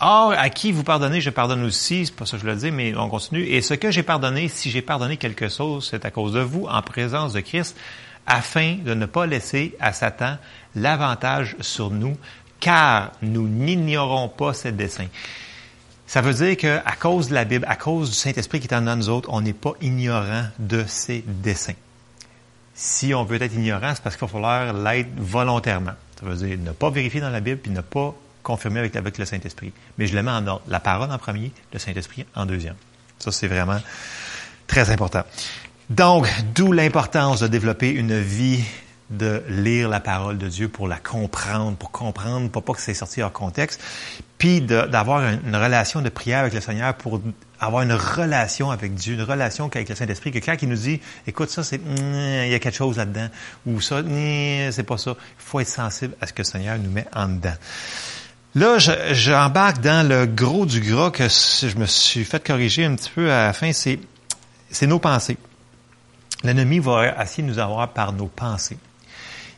Or, 0.00 0.32
à 0.36 0.50
qui 0.50 0.72
vous 0.72 0.82
pardonnez, 0.82 1.20
je 1.20 1.30
pardonne 1.30 1.64
aussi. 1.64 2.06
C'est 2.06 2.14
pas 2.14 2.26
ça 2.26 2.36
que 2.36 2.42
je 2.42 2.46
le 2.46 2.56
dis, 2.56 2.70
mais 2.70 2.94
on 2.96 3.08
continue. 3.08 3.42
Et 3.44 3.62
ce 3.62 3.74
que 3.74 3.90
j'ai 3.90 4.02
pardonné, 4.02 4.48
si 4.48 4.70
j'ai 4.70 4.82
pardonné 4.82 5.16
quelque 5.16 5.48
chose, 5.48 5.88
c'est 5.90 6.04
à 6.04 6.10
cause 6.10 6.32
de 6.32 6.40
vous, 6.40 6.66
en 6.66 6.82
présence 6.82 7.32
de 7.32 7.40
Christ, 7.40 7.76
afin 8.26 8.76
de 8.84 8.92
ne 8.92 9.06
pas 9.06 9.26
laisser 9.26 9.74
à 9.80 9.92
Satan 9.92 10.36
l'avantage 10.74 11.56
sur 11.60 11.90
nous, 11.90 12.16
car 12.60 13.12
nous 13.22 13.48
n'ignorons 13.48 14.28
pas 14.28 14.52
ses 14.52 14.72
desseins. 14.72 15.08
Ça 16.06 16.20
veut 16.20 16.34
dire 16.34 16.56
qu'à 16.56 16.96
cause 17.00 17.28
de 17.28 17.34
la 17.34 17.44
Bible, 17.44 17.64
à 17.68 17.76
cause 17.76 18.10
du 18.10 18.16
Saint-Esprit 18.16 18.60
qui 18.60 18.66
est 18.66 18.74
en 18.74 18.82
nous 18.82 19.08
autres, 19.08 19.28
on 19.32 19.40
n'est 19.40 19.52
pas 19.52 19.72
ignorant 19.80 20.44
de 20.58 20.84
ses 20.86 21.24
desseins. 21.26 21.74
Si 22.74 23.14
on 23.14 23.24
veut 23.24 23.40
être 23.40 23.54
ignorant, 23.54 23.92
c'est 23.94 24.02
parce 24.02 24.16
qu'il 24.16 24.26
va 24.26 24.32
falloir 24.32 24.72
l'être 24.72 25.10
volontairement. 25.16 25.92
Ça 26.18 26.26
veut 26.26 26.34
dire 26.34 26.58
ne 26.58 26.72
pas 26.72 26.90
vérifier 26.90 27.20
dans 27.20 27.30
la 27.30 27.40
Bible 27.40 27.58
puis 27.58 27.70
ne 27.70 27.80
pas 27.80 28.14
confirmer 28.42 28.80
avec, 28.80 28.96
avec 28.96 29.18
le 29.18 29.24
Saint-Esprit. 29.24 29.72
Mais 29.98 30.06
je 30.06 30.14
le 30.14 30.22
mets 30.22 30.30
en 30.30 30.46
ordre. 30.46 30.62
La 30.68 30.80
parole 30.80 31.10
en 31.10 31.18
premier, 31.18 31.52
le 31.72 31.78
Saint-Esprit 31.78 32.26
en 32.34 32.46
deuxième. 32.46 32.76
Ça, 33.18 33.32
c'est 33.32 33.48
vraiment 33.48 33.80
très 34.66 34.90
important. 34.90 35.22
Donc, 35.90 36.28
d'où 36.54 36.72
l'importance 36.72 37.40
de 37.40 37.46
développer 37.46 37.90
une 37.90 38.18
vie 38.18 38.64
de 39.10 39.42
lire 39.48 39.88
la 39.88 40.00
parole 40.00 40.38
de 40.38 40.48
Dieu 40.48 40.68
pour 40.68 40.88
la 40.88 40.96
comprendre, 40.96 41.76
pour 41.76 41.90
comprendre, 41.90 42.50
pour 42.50 42.62
pas 42.62 42.72
que 42.72 42.80
c'est 42.80 42.94
sorti 42.94 43.22
hors 43.22 43.32
contexte, 43.32 43.80
puis 44.38 44.60
d'avoir 44.60 45.22
une 45.22 45.56
relation 45.56 46.00
de 46.00 46.08
prière 46.08 46.40
avec 46.40 46.54
le 46.54 46.60
Seigneur 46.60 46.94
pour 46.94 47.20
avoir 47.60 47.82
une 47.82 47.92
relation 47.92 48.70
avec 48.70 48.94
Dieu, 48.94 49.14
une 49.14 49.22
relation 49.22 49.66
avec 49.66 49.88
le 49.88 49.94
Saint-Esprit, 49.94 50.32
que 50.32 50.38
quand 50.38 50.56
il 50.60 50.68
nous 50.68 50.76
dit, 50.76 51.00
écoute, 51.26 51.50
ça, 51.50 51.62
c'est, 51.62 51.80
il 51.86 52.50
y 52.50 52.54
a 52.54 52.58
quelque 52.58 52.76
chose 52.76 52.96
là-dedans, 52.96 53.28
ou 53.66 53.80
ça, 53.80 54.02
c'est 54.02 54.82
pas 54.82 54.98
ça, 54.98 55.12
il 55.18 55.44
faut 55.44 55.60
être 55.60 55.68
sensible 55.68 56.14
à 56.20 56.26
ce 56.26 56.32
que 56.32 56.42
le 56.42 56.46
Seigneur 56.46 56.78
nous 56.78 56.90
met 56.90 57.06
en 57.14 57.28
dedans. 57.28 57.54
Là, 58.54 58.78
j'embarque 58.78 59.80
dans 59.80 60.06
le 60.06 60.26
gros 60.26 60.64
du 60.64 60.80
gras 60.80 61.10
que 61.10 61.24
je 61.28 61.76
me 61.76 61.86
suis 61.86 62.24
fait 62.24 62.44
corriger 62.44 62.84
un 62.84 62.94
petit 62.94 63.10
peu 63.10 63.32
à 63.32 63.46
la 63.46 63.52
fin, 63.52 63.72
c'est, 63.72 63.98
c'est 64.70 64.86
nos 64.86 65.00
pensées. 65.00 65.36
L'ennemi 66.44 66.78
va 66.78 67.20
essayer 67.22 67.42
de 67.42 67.48
nous 67.48 67.58
avoir 67.58 67.88
par 67.88 68.12
nos 68.12 68.26
pensées. 68.26 68.78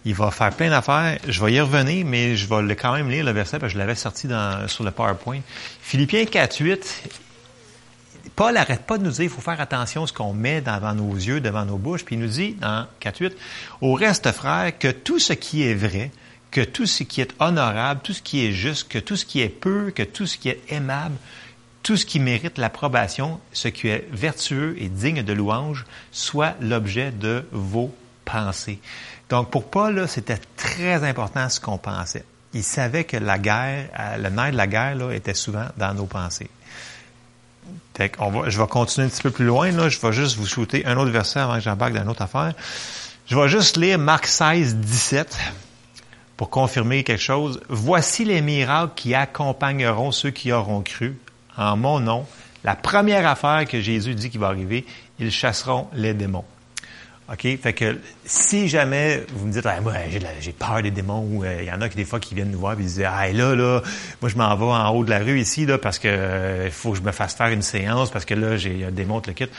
Il 0.08 0.14
va 0.14 0.30
faire 0.30 0.52
plein 0.52 0.70
d'affaires. 0.70 1.18
Je 1.26 1.44
vais 1.44 1.54
y 1.54 1.60
revenir, 1.60 2.06
mais 2.06 2.36
je 2.36 2.46
vais 2.46 2.76
quand 2.76 2.92
même 2.92 3.10
lire 3.10 3.24
le 3.24 3.32
verset 3.32 3.58
parce 3.58 3.72
que 3.72 3.74
je 3.74 3.78
l'avais 3.78 3.96
sorti 3.96 4.28
sur 4.68 4.84
le 4.84 4.92
PowerPoint. 4.92 5.40
Philippiens 5.82 6.24
4, 6.24 6.60
8. 6.60 7.02
Paul 8.36 8.54
n'arrête 8.54 8.82
pas 8.82 8.98
de 8.98 9.02
nous 9.02 9.10
dire 9.10 9.24
il 9.24 9.28
faut 9.28 9.40
faire 9.40 9.60
attention 9.60 10.04
à 10.04 10.06
ce 10.06 10.12
qu'on 10.12 10.32
met 10.32 10.60
devant 10.60 10.94
nos 10.94 11.12
yeux, 11.12 11.40
devant 11.40 11.64
nos 11.64 11.76
bouches. 11.76 12.04
Puis 12.04 12.14
il 12.14 12.20
nous 12.20 12.28
dit 12.28 12.52
dans 12.52 12.86
4, 13.00 13.18
8, 13.18 13.36
au 13.80 13.94
reste, 13.94 14.30
frère, 14.30 14.78
que 14.78 14.92
tout 14.92 15.18
ce 15.18 15.32
qui 15.32 15.64
est 15.64 15.74
vrai, 15.74 16.12
que 16.52 16.60
tout 16.60 16.86
ce 16.86 17.02
qui 17.02 17.20
est 17.20 17.34
honorable, 17.40 18.00
tout 18.04 18.12
ce 18.12 18.22
qui 18.22 18.46
est 18.46 18.52
juste, 18.52 18.86
que 18.88 19.00
tout 19.00 19.16
ce 19.16 19.26
qui 19.26 19.40
est 19.40 19.48
peu, 19.48 19.90
que 19.90 20.04
tout 20.04 20.26
ce 20.26 20.38
qui 20.38 20.50
est 20.50 20.60
aimable, 20.68 21.16
tout 21.82 21.96
ce 21.96 22.06
qui 22.06 22.20
mérite 22.20 22.58
l'approbation, 22.58 23.40
ce 23.52 23.66
qui 23.66 23.88
est 23.88 24.06
vertueux 24.12 24.76
et 24.78 24.88
digne 24.88 25.24
de 25.24 25.32
louange, 25.32 25.84
soit 26.12 26.54
l'objet 26.60 27.10
de 27.10 27.44
vos 27.50 27.92
pensées. 28.24 28.78
Donc, 29.28 29.50
pour 29.50 29.68
Paul, 29.68 30.06
c'était 30.08 30.40
très 30.56 31.02
important 31.04 31.48
ce 31.48 31.60
qu'on 31.60 31.78
pensait. 31.78 32.24
Il 32.54 32.62
savait 32.62 33.04
que 33.04 33.16
la 33.16 33.38
guerre, 33.38 33.88
euh, 33.98 34.16
le 34.18 34.30
nerf 34.30 34.52
de 34.52 34.56
la 34.56 34.66
guerre, 34.66 34.94
là, 34.94 35.12
était 35.12 35.34
souvent 35.34 35.66
dans 35.76 35.92
nos 35.94 36.06
pensées. 36.06 36.48
Fait 37.94 38.12
va, 38.18 38.48
je 38.48 38.60
vais 38.60 38.66
continuer 38.68 39.06
un 39.06 39.10
petit 39.10 39.22
peu 39.22 39.30
plus 39.30 39.44
loin. 39.44 39.70
Là. 39.72 39.88
Je 39.88 39.98
vais 39.98 40.12
juste 40.12 40.36
vous 40.36 40.46
shooter 40.46 40.86
un 40.86 40.96
autre 40.96 41.10
verset 41.10 41.40
avant 41.40 41.54
que 41.54 41.60
j'embarque 41.60 41.94
dans 41.94 42.02
une 42.02 42.08
autre 42.08 42.22
affaire. 42.22 42.54
Je 43.26 43.36
vais 43.36 43.48
juste 43.48 43.76
lire 43.76 43.98
Marc 43.98 44.26
16, 44.26 44.76
17 44.76 45.36
pour 46.36 46.50
confirmer 46.50 47.02
quelque 47.02 47.22
chose. 47.22 47.60
Voici 47.68 48.24
les 48.24 48.40
miracles 48.40 48.92
qui 48.94 49.14
accompagneront 49.14 50.12
ceux 50.12 50.30
qui 50.30 50.52
auront 50.52 50.82
cru 50.82 51.18
en 51.56 51.76
mon 51.76 51.98
nom. 51.98 52.26
La 52.62 52.76
première 52.76 53.26
affaire 53.26 53.66
que 53.66 53.80
Jésus 53.80 54.14
dit 54.14 54.30
qui 54.30 54.38
va 54.38 54.48
arriver, 54.48 54.84
ils 55.18 55.30
chasseront 55.30 55.88
les 55.92 56.14
démons. 56.14 56.44
OK? 57.32 57.58
Fait 57.60 57.72
que 57.72 57.98
si 58.24 58.68
jamais 58.68 59.24
vous 59.32 59.46
me 59.46 59.52
dites, 59.52 59.66
ah, 59.66 59.80
moi, 59.80 59.94
j'ai 60.40 60.52
peur 60.52 60.82
des 60.82 60.90
démons, 60.92 61.26
ou 61.28 61.44
il 61.44 61.64
y 61.64 61.72
en 61.72 61.80
a 61.80 61.88
qui 61.88 61.96
des 61.96 62.04
fois 62.04 62.20
qui 62.20 62.34
viennent 62.34 62.52
nous 62.52 62.60
voir 62.60 62.74
et 62.74 62.76
disent, 62.76 63.04
ah, 63.06 63.26
là, 63.32 63.54
là, 63.54 63.82
moi, 64.22 64.30
je 64.30 64.36
m'en 64.36 64.54
vais 64.54 64.64
en 64.64 64.90
haut 64.90 65.04
de 65.04 65.10
la 65.10 65.18
rue 65.18 65.40
ici, 65.40 65.66
là, 65.66 65.78
parce 65.78 65.98
que 65.98 66.66
il 66.66 66.70
faut 66.70 66.92
que 66.92 66.98
je 66.98 67.02
me 67.02 67.12
fasse 67.12 67.34
faire 67.34 67.48
une 67.48 67.62
séance, 67.62 68.10
parce 68.10 68.24
que 68.24 68.34
là, 68.34 68.56
j'ai 68.56 68.84
un 68.84 68.92
démon 68.92 69.20
le 69.26 69.32
quitte. 69.32 69.50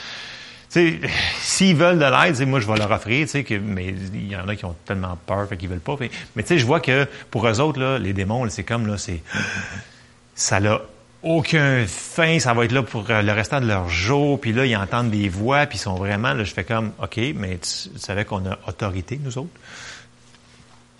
Tu 0.70 1.00
sais, 1.00 1.00
s'ils 1.40 1.76
veulent 1.76 1.98
de 1.98 2.04
l'aide, 2.04 2.48
moi, 2.48 2.60
je 2.60 2.66
vais 2.66 2.76
leur 2.76 2.90
offrir, 2.90 3.26
tu 3.26 3.32
sais, 3.32 3.44
que, 3.44 3.54
mais 3.54 3.88
il 3.88 4.28
y 4.28 4.36
en 4.36 4.48
a 4.48 4.56
qui 4.56 4.64
ont 4.64 4.76
tellement 4.86 5.18
peur, 5.26 5.46
fait 5.48 5.56
qu'ils 5.56 5.68
veulent 5.68 5.80
pas. 5.80 5.96
mais 6.00 6.42
tu 6.42 6.48
sais, 6.48 6.58
je 6.58 6.64
vois 6.64 6.80
que 6.80 7.06
pour 7.30 7.46
eux 7.46 7.60
autres, 7.60 7.80
là, 7.80 7.98
les 7.98 8.14
démons, 8.14 8.48
c'est 8.48 8.64
comme, 8.64 8.86
là, 8.86 8.96
c'est, 8.96 9.22
ça 10.34 10.58
l'a 10.58 10.80
aucun 11.22 11.84
fin, 11.86 12.38
ça 12.38 12.54
va 12.54 12.64
être 12.64 12.72
là 12.72 12.82
pour 12.82 13.10
euh, 13.10 13.22
le 13.22 13.32
restant 13.32 13.60
de 13.60 13.66
leur 13.66 13.88
jour, 13.88 14.40
puis 14.40 14.52
là, 14.52 14.66
ils 14.66 14.76
entendent 14.76 15.10
des 15.10 15.28
voix, 15.28 15.66
puis 15.66 15.78
ils 15.78 15.80
sont 15.80 15.96
vraiment, 15.96 16.32
là, 16.32 16.44
je 16.44 16.52
fais 16.52 16.64
comme, 16.64 16.92
OK, 17.02 17.18
mais 17.34 17.58
tu, 17.58 17.98
savais 17.98 18.24
qu'on 18.24 18.46
a 18.46 18.58
autorité, 18.66 19.18
nous 19.22 19.36
autres? 19.38 19.50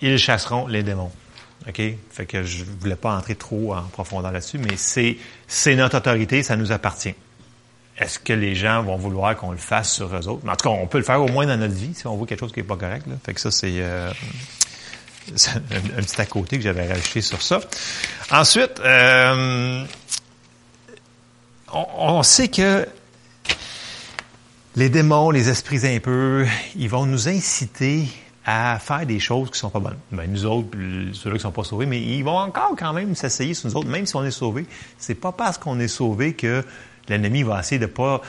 Ils 0.01 0.19
chasseront 0.19 0.67
les 0.67 0.83
démons. 0.83 1.11
OK? 1.69 1.83
Fait 2.11 2.27
que 2.27 2.43
je 2.43 2.65
voulais 2.65 2.97
pas 2.97 3.17
entrer 3.17 3.35
trop 3.35 3.75
en 3.75 3.83
profondeur 3.83 4.33
là-dessus, 4.33 4.59
mais 4.59 4.77
c'est, 4.77 5.17
c'est 5.47 5.75
notre 5.75 5.99
autorité, 5.99 6.43
ça 6.43 6.57
nous 6.57 6.73
appartient. 6.73 7.15
Est-ce 7.99 8.21
que 8.21 8.33
les 8.33 8.55
gens 8.55 8.83
vont 8.83 8.97
vouloir 8.97 9.37
qu'on 9.37 9.51
le 9.51 9.57
fasse 9.59 9.93
sur 9.93 10.15
eux 10.15 10.29
autres? 10.29 10.43
Mais 10.45 10.53
en 10.53 10.57
tout 10.57 10.69
cas, 10.69 10.75
on 10.75 10.87
peut 10.87 10.99
le 10.99 11.05
faire 11.05 11.21
au 11.21 11.27
moins 11.27 11.47
dans 11.47 11.57
notre 11.57 11.75
vie, 11.75 11.95
si 11.95 12.07
on 12.07 12.17
voit 12.17 12.29
quelque 12.29 12.41
chose 12.41 12.53
qui 12.53 12.61
est 12.61 12.65
pas 12.65 12.77
correct, 12.77 13.07
là. 13.09 13.15
Fait 13.25 13.35
que 13.35 13.41
ça, 13.41 13.51
c'est, 13.51 13.81
euh, 13.81 14.13
un, 15.31 16.03
petit 16.03 16.21
à 16.21 16.27
côté 16.27 16.57
que 16.57 16.63
j'avais 16.63 16.87
rajouté 16.87 17.21
sur 17.21 17.43
ça. 17.43 17.61
Ensuite, 18.31 18.81
euh, 18.81 19.85
on, 21.73 22.23
sait 22.23 22.49
que 22.49 22.87
les 24.77 24.89
démons, 24.89 25.31
les 25.31 25.49
esprits 25.49 25.87
impurs, 25.87 26.47
ils 26.77 26.89
vont 26.89 27.07
nous 27.07 27.29
inciter 27.29 28.07
à 28.45 28.79
faire 28.79 29.05
des 29.05 29.21
choses 29.21 29.51
qui 29.51 29.59
sont 29.59 29.69
pas 29.69 29.81
bonnes. 29.81 29.99
Ben, 30.11 30.31
nous 30.31 30.47
autres, 30.47 30.71
ceux-là 31.13 31.37
qui 31.37 31.43
sont 31.43 31.53
pas 31.53 31.65
sauvés, 31.65 31.85
mais 31.85 32.01
ils 32.01 32.23
vont 32.23 32.39
encore 32.39 32.75
quand 32.79 32.95
même 32.95 33.15
s'essayer 33.15 33.53
sur 33.53 33.69
nous 33.69 33.77
autres, 33.77 33.89
même 33.89 34.07
si 34.07 34.17
on 34.17 34.25
est 34.25 34.31
sauvés. 34.31 34.67
C'est 34.97 35.15
pas 35.15 35.33
parce 35.33 35.59
qu'on 35.59 35.79
est 35.81 35.89
sauvé 35.89 36.33
que 36.33 36.65
l'ennemi 37.09 37.43
va 37.43 37.61
essayer 37.61 37.79
de 37.79 37.87
pas... 37.87 38.23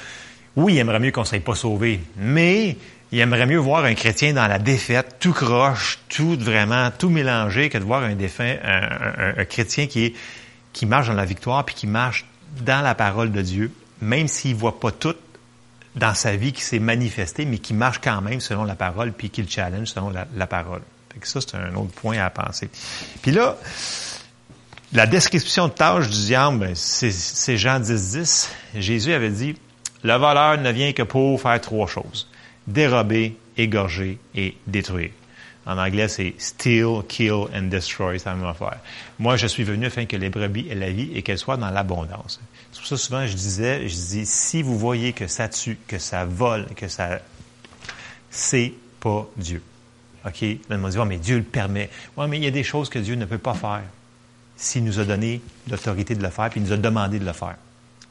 Oui, 0.56 0.74
il 0.74 0.80
aimerait 0.80 1.00
mieux 1.00 1.12
qu'on 1.12 1.22
ne 1.22 1.26
soit 1.26 1.40
pas 1.40 1.56
sauvé, 1.56 2.02
mais 2.18 2.76
il 3.12 3.20
aimerait 3.20 3.48
mieux 3.48 3.58
voir 3.58 3.86
un 3.86 3.96
chrétien 3.96 4.34
dans 4.34 4.48
la 4.48 4.60
défaite, 4.60 5.16
tout 5.20 5.34
croche, 5.34 6.00
tout 6.10 6.38
vraiment, 6.40 6.92
tout 6.92 7.10
mélangé, 7.10 7.70
que 7.70 7.78
de 7.78 7.84
voir 7.84 8.04
un, 8.04 8.16
défunt, 8.16 8.56
un, 8.64 9.46
chrétien 9.46 9.88
qui, 9.88 10.06
est, 10.06 10.14
qui 10.74 10.86
marche 10.86 11.08
dans 11.08 11.14
la 11.14 11.26
victoire, 11.26 11.66
puis 11.66 11.76
qui 11.76 11.88
marche 11.88 12.26
dans 12.62 12.82
la 12.82 12.94
parole 12.94 13.32
de 13.32 13.42
Dieu, 13.42 13.72
même 14.02 14.28
s'il 14.28 14.56
voit 14.56 14.80
pas 14.80 14.92
tout 14.92 15.16
dans 15.96 16.14
sa 16.14 16.36
vie 16.36 16.54
qui 16.54 16.62
s'est 16.62 16.80
manifesté, 16.80 17.46
mais 17.46 17.58
qui 17.58 17.74
marche 17.74 18.00
quand 18.02 18.22
même 18.22 18.42
selon 18.42 18.64
la 18.64 18.76
parole, 18.76 19.12
puis 19.12 19.32
qui 19.32 19.42
le 19.42 19.50
challenge 19.50 19.88
selon 19.88 20.12
la, 20.12 20.48
parole. 20.48 20.82
Fait 21.12 21.26
ça, 21.26 21.42
c'est 21.42 21.56
un 21.56 21.74
autre 21.76 21.92
point 21.92 22.20
à 22.20 22.30
penser. 22.30 22.70
Puis 23.24 23.32
là, 23.32 23.58
la 24.94 25.08
description 25.08 25.68
de 25.68 25.74
tâche 25.74 26.10
du 26.10 26.26
diable, 26.26 26.60
ben, 26.60 26.76
c'est 26.76 27.58
Jean 27.58 27.80
10, 27.80 28.12
10. 28.12 28.52
Jésus 28.76 29.14
avait 29.14 29.32
dit, 29.32 29.56
le 30.04 30.14
voleur 30.14 30.60
ne 30.60 30.72
vient 30.72 30.94
que 30.94 31.04
pour 31.04 31.42
faire 31.42 31.60
trois 31.60 31.88
choses 31.88 32.29
dérober, 32.70 33.38
égorger 33.58 34.18
et 34.36 34.56
détruire. 34.68 35.12
En 35.66 35.78
anglais, 35.78 36.08
c'est 36.08 36.34
steal, 36.38 37.04
kill 37.08 37.48
and 37.54 37.64
destroy, 37.64 38.18
c'est 38.18 38.30
la 38.30 38.36
même 38.36 38.48
affaire. 38.48 38.80
Moi, 39.20 39.36
je 39.38 39.46
suis 39.46 39.64
venu 39.64 39.88
afin 39.88 40.06
que 40.06 40.16
les 40.16 40.30
brebis 40.30 40.68
aient 40.70 40.76
la 40.76 40.90
vie 40.90 41.12
et 41.14 41.22
qu'elles 41.22 41.38
soient 41.38 41.58
dans 41.58 41.70
l'abondance. 41.70 42.40
C'est 42.72 42.80
pour 42.80 42.88
ça, 42.88 42.98
souvent, 42.98 43.28
je 43.28 43.34
disais, 43.34 43.88
je 43.88 43.94
dis, 43.94 44.26
si 44.26 44.64
vous 44.64 44.78
voyez 44.78 45.14
que 45.14 45.28
ça 45.28 45.50
tue, 45.50 45.78
que 45.88 46.00
ça 46.00 46.26
vole, 46.26 46.66
que 46.76 46.88
ça, 46.88 47.20
c'est 48.32 48.74
pas 49.00 49.28
Dieu. 49.36 49.62
OK? 50.26 50.42
Là, 50.70 50.78
on 50.82 50.90
dit, 50.90 50.98
oh, 50.98 51.06
mais 51.06 51.18
Dieu 51.18 51.38
le 51.38 51.44
permet. 51.44 51.90
Oui, 52.18 52.28
mais 52.28 52.38
il 52.38 52.44
y 52.44 52.48
a 52.48 52.52
des 52.52 52.64
choses 52.64 52.90
que 52.90 53.00
Dieu 53.00 53.16
ne 53.16 53.26
peut 53.26 53.38
pas 53.38 53.54
faire 53.54 53.84
s'il 54.56 54.84
nous 54.84 55.00
a 55.00 55.06
donné 55.06 55.42
l'autorité 55.70 56.16
de 56.16 56.22
le 56.22 56.30
faire, 56.30 56.50
puis 56.50 56.60
il 56.60 56.66
nous 56.66 56.74
a 56.74 56.78
demandé 56.78 57.20
de 57.20 57.26
le 57.26 57.34
faire. 57.34 57.56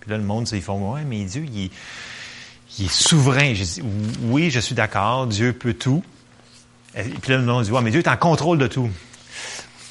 Puis 0.00 0.10
là, 0.10 0.16
le 0.16 0.24
monde, 0.24 0.48
ils 0.52 0.62
font, 0.62 0.94
ouais, 0.94 1.04
mais 1.04 1.24
Dieu, 1.24 1.44
il, 1.44 1.70
il 2.78 2.86
est 2.86 2.92
souverain. 2.92 3.54
Je 3.54 3.64
dis, 3.64 3.82
oui, 4.22 4.50
je 4.50 4.60
suis 4.60 4.74
d'accord, 4.74 5.26
Dieu 5.26 5.52
peut 5.52 5.74
tout. 5.74 6.02
Et 6.94 7.02
puis 7.02 7.32
là, 7.32 7.38
on 7.38 7.62
dit, 7.62 7.70
ouais, 7.70 7.82
mais 7.82 7.90
Dieu 7.90 8.00
est 8.00 8.08
en 8.08 8.16
contrôle 8.16 8.58
de 8.58 8.66
tout. 8.66 8.90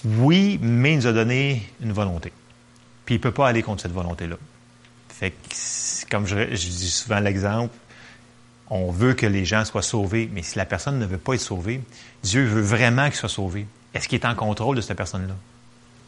Oui, 0.06 0.60
mais 0.62 0.94
il 0.94 0.98
nous 0.98 1.08
a 1.08 1.13
donné 1.13 1.70
une 1.82 1.91
volonté. 1.91 2.32
Puis 3.06 3.15
il 3.15 3.17
ne 3.20 3.24
peut 3.24 3.32
pas 3.32 3.48
aller 3.48 3.63
contre 3.63 3.82
cette 3.82 3.94
volonté-là. 3.94 4.36
Fait 5.10 5.32
que, 5.32 6.10
comme 6.12 6.27
je, 6.27 6.53
dis 6.53 6.91
souvent 6.91 7.20
l'exemple, 7.20 7.74
on 8.70 8.91
veut 8.91 9.13
que 9.13 9.25
les 9.25 9.46
gens 9.46 9.65
soient 9.65 9.82
sauvés, 9.82 10.29
mais 10.32 10.44
si 10.44 10.58
la 10.58 10.65
personne 10.65 11.00
ne 11.00 11.06
veut 11.06 11.17
pas 11.17 11.34
être 11.34 11.41
sauvée, 11.41 11.82
Dieu 12.24 12.46
veut 12.46 12.62
vraiment 12.62 13.06
qu'il 13.06 13.15
soit 13.15 13.29
sauvé. 13.29 13.65
Est-ce 13.94 14.08
qu'il 14.08 14.20
est 14.20 14.25
en 14.25 14.36
contrôle 14.36 14.75
de 14.75 14.82
cette 14.82 14.98
personne-là? 14.98 15.34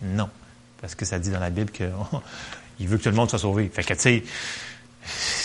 Non. 0.04 0.30
Parce 0.82 0.96
que 0.96 1.06
ça 1.06 1.20
dit 1.20 1.32
dans 1.32 1.40
la 1.40 1.50
Bible 1.50 1.72
qu'il 1.72 1.88
veut 2.88 2.98
que 2.98 3.04
tout 3.04 3.10
le 3.10 3.16
monde 3.16 3.30
soit 3.30 3.40
sauvé. 3.40 3.70
Fait 3.74 3.84
que, 3.84 3.94
tu 3.94 4.00
sais, 4.00 4.24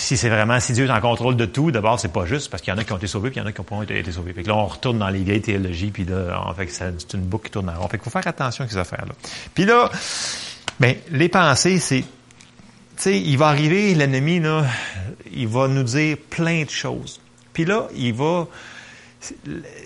si 0.05 0.19
c'est 0.19 0.29
vraiment, 0.29 0.61
si 0.61 0.75
Dieu 0.75 0.85
est 0.85 0.91
en 0.91 1.01
contrôle 1.01 1.35
de 1.35 1.47
tout, 1.47 1.71
d'abord, 1.71 1.99
c'est 1.99 2.13
pas 2.13 2.27
juste, 2.27 2.51
parce 2.51 2.63
qu'il 2.63 2.73
y 2.73 2.77
en 2.77 2.79
a 2.79 2.85
qui 2.85 2.93
ont 2.93 2.99
été 2.99 3.07
sauvés, 3.07 3.31
puis 3.31 3.41
il 3.41 3.43
y 3.43 3.45
en 3.45 3.49
a 3.49 3.53
qui 3.53 3.61
n'ont 3.61 3.65
pas 3.65 3.83
été, 3.83 4.13
sauvés. 4.13 4.35
Là, 4.43 4.55
on 4.55 4.67
retourne 4.67 4.99
dans 4.99 5.09
les 5.09 5.23
vieilles 5.23 5.41
théologies, 5.41 5.91
puis 5.91 6.05
là, 6.05 6.43
en 6.45 6.53
fait, 6.53 6.69
c'est 6.69 7.15
une 7.15 7.23
boucle 7.23 7.47
qui 7.47 7.53
tourne 7.53 7.71
en 7.71 7.81
rond. 7.81 7.89
Fait 7.89 7.97
qu'il 7.97 8.05
faut 8.05 8.11
faire 8.11 8.27
attention 8.27 8.65
à 8.65 8.69
ces 8.69 8.77
affaires-là. 8.77 9.15
Puis 9.55 9.65
là, 9.65 9.91
ben, 10.79 10.95
les 11.11 11.31
pensées, 11.31 11.79
c'est, 11.79 12.03
tu 12.03 12.07
sais, 12.97 13.19
il 13.19 13.39
va 13.39 13.49
arriver, 13.49 13.95
l'ennemi, 13.95 14.41
là, 14.41 14.67
il 15.33 15.49
va 15.49 15.69
nous 15.69 15.85
dire 15.85 16.19
plein 16.29 16.65
de 16.65 16.71
choses. 16.71 17.19
Puis 17.55 17.65
là, 17.65 17.89
il 17.97 18.13
va, 18.13 18.47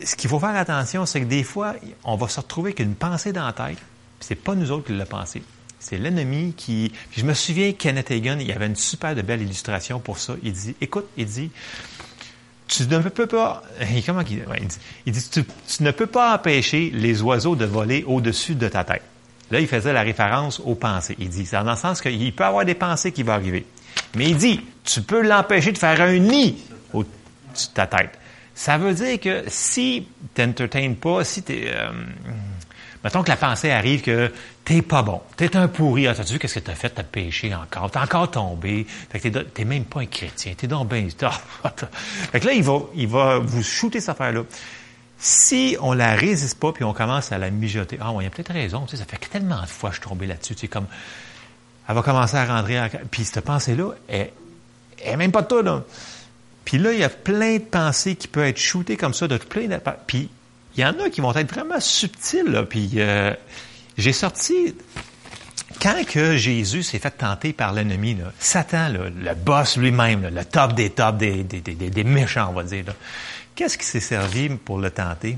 ce 0.04 0.16
qu'il 0.16 0.28
faut 0.28 0.40
faire 0.40 0.56
attention, 0.56 1.06
c'est 1.06 1.20
que 1.20 1.26
des 1.26 1.44
fois, 1.44 1.74
on 2.02 2.16
va 2.16 2.26
se 2.26 2.40
retrouver 2.40 2.72
qu'une 2.72 2.96
pensée 2.96 3.32
dans 3.32 3.46
la 3.46 3.52
tête, 3.52 3.78
c'est 4.18 4.34
pas 4.34 4.56
nous 4.56 4.72
autres 4.72 4.86
qui 4.86 4.94
l'a 4.94 5.06
pensé. 5.06 5.42
C'est 5.80 5.98
l'ennemi 5.98 6.54
qui. 6.56 6.92
je 7.16 7.24
me 7.24 7.34
souviens, 7.34 7.72
Kenneth 7.72 8.10
Hagan, 8.10 8.38
il 8.40 8.50
avait 8.50 8.66
une 8.66 8.76
super 8.76 9.14
de 9.14 9.22
belle 9.22 9.42
illustration 9.42 10.00
pour 10.00 10.18
ça. 10.18 10.34
Il 10.42 10.52
dit, 10.52 10.74
écoute, 10.80 11.06
il 11.16 11.26
dit, 11.26 11.50
tu 12.66 12.82
ne 12.86 12.98
peux 12.98 13.26
pas. 13.26 13.62
Comment 14.06 14.22
il, 14.22 14.66
dit, 14.66 14.78
il 15.06 15.12
dit 15.12 15.30
tu, 15.30 15.44
ne 15.82 15.90
peux 15.90 16.06
pas 16.06 16.34
empêcher 16.34 16.90
les 16.92 17.22
oiseaux 17.22 17.56
de 17.56 17.64
voler 17.64 18.04
au-dessus 18.06 18.54
de 18.54 18.68
ta 18.68 18.84
tête. 18.84 19.02
Là, 19.50 19.60
il 19.60 19.66
faisait 19.66 19.92
la 19.92 20.02
référence 20.02 20.60
aux 20.60 20.74
pensées. 20.74 21.16
Il 21.18 21.30
dit, 21.30 21.46
c'est 21.46 21.56
dans 21.56 21.70
le 21.70 21.76
sens 21.76 22.02
qu'il 22.02 22.34
peut 22.34 22.44
avoir 22.44 22.64
des 22.64 22.74
pensées 22.74 23.12
qui 23.12 23.22
vont 23.22 23.32
arriver. 23.32 23.64
Mais 24.14 24.28
il 24.28 24.36
dit, 24.36 24.60
tu 24.84 25.00
peux 25.02 25.22
l'empêcher 25.22 25.72
de 25.72 25.78
faire 25.78 26.00
un 26.00 26.18
nid 26.18 26.56
au-dessus 26.92 27.68
de 27.68 27.74
ta 27.74 27.86
tête. 27.86 28.18
Ça 28.54 28.76
veut 28.76 28.92
dire 28.92 29.20
que 29.20 29.44
si 29.46 30.08
tu 30.34 30.94
pas, 31.00 31.24
si 31.24 31.42
tu 31.42 31.52
es... 31.52 31.72
Euh, 31.72 31.92
Mettons 33.08 33.22
que 33.22 33.30
la 33.30 33.38
pensée 33.38 33.70
arrive 33.70 34.02
que 34.02 34.30
t'es 34.66 34.82
pas 34.82 35.00
bon, 35.00 35.22
t'es 35.38 35.56
un 35.56 35.66
pourri. 35.66 36.06
Ah, 36.06 36.14
t'as 36.14 36.24
vu 36.24 36.38
qu'est-ce 36.38 36.56
que 36.56 36.66
t'as 36.66 36.74
fait? 36.74 36.90
T'as 36.90 37.04
péché 37.04 37.54
encore, 37.54 37.90
t'es 37.90 37.98
encore 37.98 38.30
tombé. 38.30 38.86
Fait 39.08 39.18
que 39.18 39.28
t'es, 39.28 39.64
même 39.64 39.86
pas 39.86 40.00
un 40.00 40.06
chrétien, 40.06 40.52
t'es 40.54 40.66
donc 40.66 40.90
bien... 40.90 41.08
fait 42.32 42.38
que 42.38 42.46
là, 42.46 42.52
il 42.52 42.62
va, 42.62 42.80
il 42.94 43.08
va 43.08 43.38
vous 43.38 43.62
shooter 43.62 44.00
cette 44.00 44.10
affaire-là. 44.10 44.42
Si 45.18 45.78
on 45.80 45.94
la 45.94 46.16
résiste 46.16 46.60
pas, 46.60 46.70
puis 46.72 46.84
on 46.84 46.92
commence 46.92 47.32
à 47.32 47.38
la 47.38 47.48
mijoter, 47.48 47.96
ah, 47.98 48.12
ouais, 48.12 48.24
il 48.24 48.26
y 48.26 48.26
a 48.26 48.30
peut-être 48.30 48.52
raison, 48.52 48.84
tu 48.84 48.90
sais, 48.90 48.96
ça 48.98 49.06
fait 49.06 49.16
tellement 49.16 49.62
de 49.62 49.68
fois 49.68 49.88
que 49.88 49.96
je 49.96 50.02
suis 50.02 50.08
tombé 50.10 50.26
là-dessus, 50.26 50.54
tu 50.54 50.60
sais, 50.60 50.68
comme, 50.68 50.86
elle 51.88 51.94
va 51.94 52.02
commencer 52.02 52.36
à 52.36 52.44
rentrer, 52.44 52.78
puis 53.10 53.24
cette 53.24 53.42
pensée-là, 53.42 53.92
elle, 54.06 54.32
elle 55.02 55.14
est 55.14 55.16
même 55.16 55.32
pas 55.32 55.40
de 55.40 55.46
toi. 55.46 55.86
Puis 56.66 56.76
là, 56.76 56.92
il 56.92 56.98
y 56.98 57.04
a 57.04 57.08
plein 57.08 57.54
de 57.54 57.64
pensées 57.64 58.16
qui 58.16 58.28
peuvent 58.28 58.44
être 58.44 58.58
shootées 58.58 58.98
comme 58.98 59.14
ça, 59.14 59.26
de 59.28 59.38
plein 59.38 59.66
de... 59.66 59.80
Puis 60.06 60.28
il 60.78 60.82
y 60.82 60.84
en 60.84 60.98
a 61.00 61.10
qui 61.10 61.20
vont 61.20 61.34
être 61.34 61.52
vraiment 61.52 61.80
subtils. 61.80 62.46
Là, 62.46 62.62
puis 62.62 62.92
euh, 62.96 63.34
j'ai 63.96 64.12
sorti 64.12 64.76
quand 65.82 66.04
que 66.06 66.36
Jésus 66.36 66.84
s'est 66.84 67.00
fait 67.00 67.10
tenter 67.10 67.52
par 67.52 67.72
l'ennemi, 67.72 68.16
Satan, 68.38 68.88
le 68.90 69.34
boss 69.34 69.76
lui-même, 69.76 70.30
le 70.32 70.44
top 70.44 70.74
des 70.74 70.90
tops 70.90 71.18
des, 71.18 71.42
des, 71.42 72.04
méchants, 72.04 72.48
on 72.50 72.54
va 72.54 72.62
dire, 72.62 72.84
qu'est-ce 73.54 73.76
qui 73.76 73.84
s'est 73.84 74.00
servi 74.00 74.48
pour 74.50 74.78
le 74.78 74.90
tenter? 74.90 75.36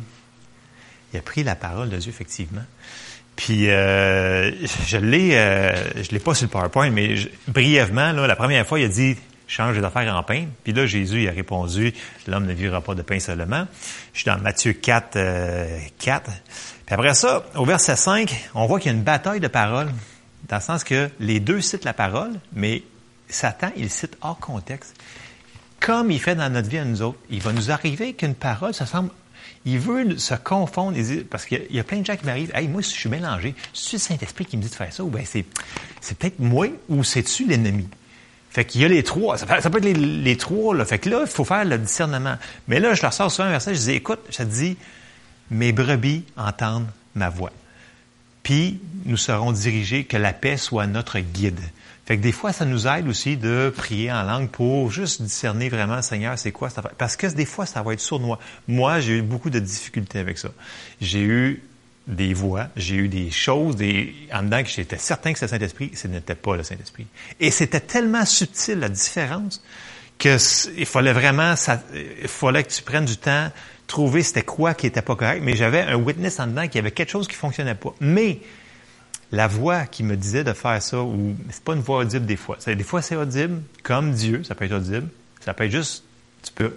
Il 1.13 1.19
a 1.19 1.23
pris 1.23 1.43
la 1.43 1.57
parole 1.57 1.89
de 1.89 1.97
Dieu, 1.97 2.11
effectivement. 2.11 2.65
Puis 3.35 3.71
euh, 3.71 4.53
je 4.87 4.99
l'ai, 4.99 5.37
euh, 5.37 6.03
je 6.03 6.11
l'ai 6.11 6.19
pas 6.19 6.35
sur 6.35 6.45
le 6.45 6.51
PowerPoint, 6.51 6.91
mais 6.91 7.15
brièvement, 7.49 8.13
là, 8.13 8.27
la 8.27 8.37
première 8.37 8.67
fois, 8.67 8.79
il 8.79 8.85
a 8.85 8.89
dit 8.89 9.17
change 9.51 9.77
les 9.77 9.85
affaires 9.85 10.15
en 10.15 10.23
pain. 10.23 10.47
Puis 10.63 10.73
là, 10.73 10.87
Jésus 10.87 11.23
il 11.23 11.29
a 11.29 11.33
répondu, 11.33 11.93
l'homme 12.27 12.47
ne 12.47 12.55
vivra 12.55 12.81
pas 12.81 12.95
de 12.95 13.03
pain 13.03 13.19
seulement. 13.19 13.67
Je 14.13 14.21
suis 14.21 14.31
dans 14.31 14.39
Matthieu 14.39 14.73
4, 14.73 15.11
4. 15.11 15.17
Euh, 15.17 15.79
Puis 15.99 16.95
après 16.95 17.15
ça, 17.15 17.45
au 17.57 17.65
verset 17.65 17.97
5, 17.97 18.51
on 18.55 18.67
voit 18.67 18.79
qu'il 18.79 18.93
y 18.93 18.95
a 18.95 18.97
une 18.97 19.05
bataille 19.05 19.41
de 19.41 19.49
paroles, 19.49 19.91
dans 20.49 20.57
le 20.57 20.63
sens 20.63 20.85
que 20.85 21.11
les 21.19 21.41
deux 21.41 21.61
citent 21.61 21.85
la 21.85 21.93
parole, 21.93 22.33
mais 22.53 22.83
Satan, 23.29 23.71
il 23.77 23.91
cite 23.91 24.17
hors 24.23 24.39
contexte. 24.39 24.95
Comme 25.81 26.11
il 26.11 26.21
fait 26.21 26.35
dans 26.35 26.51
notre 26.53 26.69
vie 26.69 26.79
à 26.79 26.85
nous 26.85 27.03
autres, 27.03 27.19
il 27.31 27.41
va 27.41 27.53
nous 27.53 27.71
arriver 27.71 28.13
qu'une 28.13 28.35
parole, 28.35 28.75
ça 28.75 28.87
semble 28.87 29.11
il 29.67 29.79
veut 29.79 30.19
se 30.19 30.35
confondre, 30.35 30.97
parce 31.29 31.45
qu'il 31.45 31.67
y, 31.71 31.79
a 31.79 31.85
plein 31.85 32.01
de 32.01 32.07
gens 32.07 32.17
qui 32.17 32.25
m'arrivent, 32.25 32.51
hey, 32.55 32.67
moi, 32.67 32.81
je 32.81 32.89
suis 32.89 33.11
mélangé, 33.11 33.55
c'est 33.75 33.95
le 33.95 33.99
Saint-Esprit 33.99 34.47
qui 34.47 34.57
me 34.57 34.63
dit 34.63 34.71
de 34.71 34.75
faire 34.75 34.91
ça, 34.91 35.05
ou 35.05 35.11
bien 35.11 35.23
c'est 35.25 35.45
peut-être 36.19 36.39
moi, 36.39 36.69
ou 36.89 37.05
c'est-tu 37.05 37.47
l'ennemi? 37.47 37.87
Fait 38.51 38.65
qu'il 38.65 38.81
y 38.81 38.85
a 38.85 38.89
les 38.89 39.05
trois. 39.05 39.39
Ça 39.39 39.47
peut, 39.47 39.55
être 39.55 39.85
les, 39.85 40.37
trois, 40.37 40.75
là. 40.75 40.85
Fait 40.85 40.99
que 40.99 41.09
là, 41.09 41.21
il 41.23 41.27
faut 41.29 41.45
faire 41.45 41.65
le 41.65 41.79
discernement. 41.79 42.37
Mais 42.67 42.81
là, 42.81 42.95
je 42.95 43.03
leur 43.03 43.13
sors 43.13 43.31
souvent 43.31 43.47
un 43.47 43.53
verset, 43.53 43.75
je 43.75 43.81
dis, 43.81 43.93
écoute, 43.93 44.21
je 44.29 44.39
te 44.39 44.43
dis, 44.43 44.77
mes 45.53 45.73
brebis 45.73 46.25
entendent 46.37 46.89
ma 47.15 47.29
voix. 47.29 47.53
Puis, 48.43 48.81
nous 49.05 49.17
serons 49.17 49.53
dirigés, 49.53 50.05
que 50.05 50.17
la 50.17 50.33
paix 50.33 50.57
soit 50.57 50.89
notre 50.89 51.21
guide. 51.21 51.61
Fait 52.07 52.17
que 52.17 52.23
des 52.23 52.33
fois, 52.33 52.53
ça 52.53 52.65
nous 52.65 52.89
aide 52.89 53.07
aussi 53.07 53.37
de 53.37 53.73
prier 53.77 54.11
en 54.11 54.25
langue 54.25 54.49
pour 54.49 54.91
juste 54.91 55.23
discerner 55.23 55.69
vraiment, 55.69 56.03
Seigneur, 56.03 56.37
c'est 56.37 56.51
quoi 56.51 56.69
ça 56.69 56.83
Parce 56.83 57.17
que 57.17 57.29
des 57.29 57.45
fois, 57.45 57.67
ça 57.67 57.83
va 57.83 57.93
être 57.93 58.01
sournois. 58.01 58.41
Moi, 58.67 58.99
j'ai 58.99 59.19
eu 59.19 59.23
beaucoup 59.23 59.51
de 59.51 59.61
difficultés 59.61 60.19
avec 60.19 60.39
ça. 60.39 60.49
J'ai 61.01 61.21
eu 61.21 61.63
des 62.07 62.35
voix, 62.35 62.69
j'ai 62.77 62.97
eu 62.97 63.09
des 63.09 63.31
choses 63.31 63.77
des, 63.77 64.15
en 64.33 64.43
dedans 64.43 64.63
que 64.63 64.69
j'étais 64.69 64.99
certain 64.99 65.33
que 65.33 65.39
c'était 65.39 65.59
le 65.59 65.61
Saint-Esprit, 65.61 65.93
ce 65.95 66.09
n'était 66.09 66.35
pas 66.35 66.57
le 66.57 66.63
Saint-Esprit. 66.63 67.07
Et 67.39 67.51
c'était 67.51 67.81
tellement 67.81 68.25
subtil 68.25 68.81
la 68.81 68.89
différence 68.89 69.63
que 70.19 70.37
il 70.77 70.87
fallait 70.87 71.13
vraiment, 71.13 71.55
il 71.95 72.29
fallait 72.29 72.65
que 72.65 72.71
tu 72.71 72.83
prennes 72.83 73.05
du 73.05 73.17
temps, 73.17 73.51
trouver 73.87 74.23
c'était 74.23 74.43
quoi 74.43 74.75
qui 74.75 74.87
était 74.87 75.03
pas 75.03 75.17
correct. 75.17 75.43
Mais 75.43 75.57
j'avais 75.57 75.83
un 75.83 75.97
witness 75.97 76.41
en 76.41 76.47
dedans 76.49 76.69
qui 76.69 76.79
avait 76.79 76.91
quelque 76.91 77.11
chose 77.11 77.29
qui 77.29 77.37
fonctionnait 77.37 77.75
pas. 77.75 77.95
Mais 78.01 78.41
la 79.33 79.47
voix 79.47 79.87
qui 79.87 80.03
me 80.03 80.17
disait 80.17 80.45
de 80.45 80.53
faire 80.53 80.83
ça, 80.83 81.01
ou 81.03 81.37
c'est 81.51 81.63
pas 81.63 81.75
une 81.75 81.81
voix 81.81 81.99
audible 81.99 82.27
des 82.27 82.37
fois. 82.37 82.59
Des 82.67 82.83
fois 82.83 83.03
c'est 83.03 83.17
audible, 83.17 83.63
comme 83.83 84.13
Dieu, 84.13 84.43
ça 84.45 84.55
peut 84.55 84.65
être 84.65 84.75
audible. 84.75 85.09
Ça 85.41 85.55
peut 85.55 85.65
être 85.65 85.71
juste, 85.71 86.05
tu 86.43 86.53
peux 86.53 86.77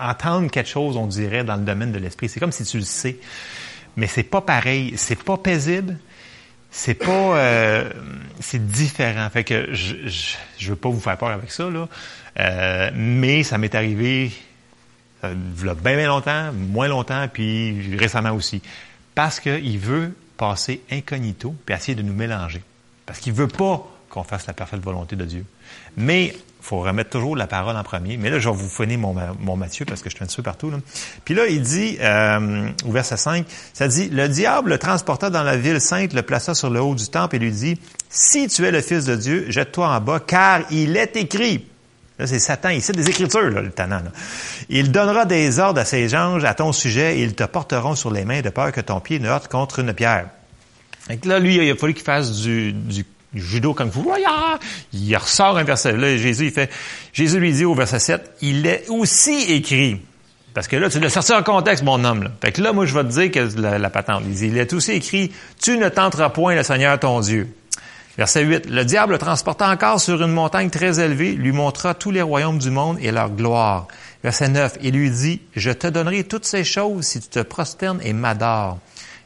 entendre 0.00 0.50
quelque 0.50 0.68
chose, 0.68 0.96
on 0.96 1.06
dirait, 1.06 1.44
dans 1.44 1.56
le 1.56 1.62
domaine 1.62 1.92
de 1.92 1.98
l'esprit. 1.98 2.28
C'est 2.28 2.40
comme 2.40 2.52
si 2.52 2.64
tu 2.64 2.78
le 2.78 2.84
sais 2.84 3.16
mais 3.96 4.06
c'est 4.06 4.22
pas 4.22 4.40
pareil, 4.40 4.94
c'est 4.96 5.22
pas 5.22 5.36
paisible, 5.36 5.98
c'est 6.70 6.94
pas, 6.94 7.36
euh, 7.36 7.90
c'est 8.40 8.64
différent. 8.64 9.28
Fait 9.30 9.44
que 9.44 9.72
je, 9.72 9.94
je, 10.58 10.70
veux 10.70 10.76
pas 10.76 10.88
vous 10.88 11.00
faire 11.00 11.16
peur 11.16 11.30
avec 11.30 11.50
ça 11.50 11.68
là, 11.68 11.88
euh, 12.38 12.90
mais 12.94 13.42
ça 13.42 13.58
m'est 13.58 13.74
arrivé, 13.74 14.30
ça 15.20 15.30
bien 15.34 15.74
bien 15.74 16.06
longtemps, 16.06 16.52
moins 16.52 16.88
longtemps, 16.88 17.26
puis 17.32 17.96
récemment 17.96 18.32
aussi, 18.32 18.62
parce 19.14 19.40
qu'il 19.40 19.78
veut 19.78 20.14
passer 20.36 20.80
incognito 20.90 21.54
puis 21.66 21.74
essayer 21.74 21.94
de 21.94 22.02
nous 22.02 22.14
mélanger, 22.14 22.62
parce 23.06 23.18
qu'il 23.18 23.32
veut 23.32 23.48
pas 23.48 23.86
qu'on 24.08 24.24
fasse 24.24 24.46
la 24.46 24.52
parfaite 24.52 24.80
volonté 24.80 25.16
de 25.16 25.24
Dieu. 25.24 25.44
Mais 25.96 26.34
faut 26.70 26.80
remettre 26.80 27.10
toujours 27.10 27.34
la 27.34 27.48
parole 27.48 27.76
en 27.76 27.82
premier. 27.82 28.16
Mais 28.16 28.30
là, 28.30 28.38
je 28.38 28.48
vais 28.48 28.54
vous 28.54 28.68
finir 28.68 28.96
mon, 28.96 29.12
mon 29.40 29.56
Matthieu 29.56 29.84
parce 29.84 30.02
que 30.02 30.08
je 30.08 30.14
suis 30.14 30.24
un 30.24 30.28
peu 30.28 30.42
partout. 30.42 30.70
Là. 30.70 30.78
Puis 31.24 31.34
là, 31.34 31.46
il 31.48 31.62
dit, 31.62 31.98
euh, 32.00 32.68
au 32.86 32.92
verset 32.92 33.16
5, 33.16 33.44
ça 33.72 33.88
dit, 33.88 34.08
le 34.08 34.28
diable 34.28 34.70
le 34.70 34.78
transporta 34.78 35.30
dans 35.30 35.42
la 35.42 35.56
ville 35.56 35.80
sainte, 35.80 36.12
le 36.12 36.22
plaça 36.22 36.54
sur 36.54 36.70
le 36.70 36.80
haut 36.80 36.94
du 36.94 37.08
temple 37.08 37.36
et 37.36 37.38
lui 37.40 37.50
dit, 37.50 37.80
si 38.08 38.46
tu 38.46 38.64
es 38.64 38.70
le 38.70 38.80
Fils 38.82 39.04
de 39.04 39.16
Dieu, 39.16 39.46
jette-toi 39.48 39.88
en 39.88 40.00
bas, 40.00 40.20
car 40.20 40.60
il 40.70 40.96
est 40.96 41.16
écrit. 41.16 41.66
Là, 42.20 42.28
c'est 42.28 42.38
Satan, 42.38 42.68
il 42.68 42.82
cite 42.82 42.96
des 42.96 43.10
Écritures, 43.10 43.50
là, 43.50 43.62
le 43.62 43.70
tannant. 43.72 44.02
Il 44.68 44.92
donnera 44.92 45.24
des 45.24 45.58
ordres 45.58 45.80
à 45.80 45.84
ses 45.84 46.14
anges 46.14 46.44
à 46.44 46.54
ton 46.54 46.70
sujet 46.70 47.18
et 47.18 47.22
ils 47.22 47.34
te 47.34 47.44
porteront 47.44 47.96
sur 47.96 48.12
les 48.12 48.24
mains 48.24 48.42
de 48.42 48.50
peur 48.50 48.70
que 48.70 48.80
ton 48.80 49.00
pied 49.00 49.18
ne 49.18 49.28
heurte 49.28 49.48
contre 49.48 49.80
une 49.80 49.92
pierre. 49.92 50.28
Là, 51.24 51.40
lui, 51.40 51.56
il 51.56 51.70
a 51.70 51.74
fallu 51.74 51.94
qu'il 51.94 52.04
fasse 52.04 52.30
du 52.30 53.04
judo 53.34 53.74
comme 53.74 53.90
vous. 53.90 54.10
Il 54.92 55.16
ressort 55.16 55.56
un 55.58 55.64
verset. 55.64 55.92
Là, 55.92 56.16
Jésus, 56.16 56.46
il 56.46 56.52
fait, 56.52 56.70
Jésus 57.12 57.38
lui 57.38 57.52
dit 57.52 57.64
au 57.64 57.74
verset 57.74 57.98
7, 57.98 58.36
il 58.42 58.66
est 58.66 58.88
aussi 58.88 59.52
écrit. 59.52 60.00
Parce 60.54 60.66
que 60.66 60.76
là, 60.76 60.90
tu 60.90 60.98
l'as 60.98 61.10
sorti 61.10 61.32
en 61.32 61.42
contexte, 61.42 61.84
mon 61.84 62.04
homme. 62.04 62.24
Là. 62.24 62.30
Fait 62.42 62.52
que 62.52 62.60
là, 62.60 62.72
moi, 62.72 62.84
je 62.84 62.94
vais 62.94 63.04
te 63.04 63.08
dire 63.08 63.30
que 63.30 63.60
la, 63.60 63.90
patente. 63.90 64.24
Il, 64.26 64.42
il 64.42 64.58
est 64.58 64.72
aussi 64.72 64.92
écrit, 64.92 65.30
tu 65.62 65.78
ne 65.78 65.88
tenteras 65.88 66.30
point 66.30 66.54
le 66.54 66.62
Seigneur 66.62 66.98
ton 66.98 67.20
Dieu. 67.20 67.48
Verset 68.18 68.44
8. 68.44 68.66
Le 68.68 68.84
diable 68.84 69.12
le 69.12 69.18
transporta 69.18 69.70
encore 69.70 70.00
sur 70.00 70.20
une 70.22 70.32
montagne 70.32 70.68
très 70.68 70.98
élevée, 71.00 71.32
lui 71.32 71.52
montra 71.52 71.94
tous 71.94 72.10
les 72.10 72.22
royaumes 72.22 72.58
du 72.58 72.70
monde 72.70 72.98
et 73.00 73.12
leur 73.12 73.30
gloire. 73.30 73.86
Verset 74.24 74.48
9. 74.48 74.78
Il 74.82 74.94
lui 74.94 75.10
dit, 75.10 75.40
je 75.54 75.70
te 75.70 75.86
donnerai 75.86 76.24
toutes 76.24 76.44
ces 76.44 76.64
choses 76.64 77.06
si 77.06 77.20
tu 77.20 77.28
te 77.28 77.40
prosternes 77.40 78.00
et 78.02 78.12
m'adores. 78.12 78.78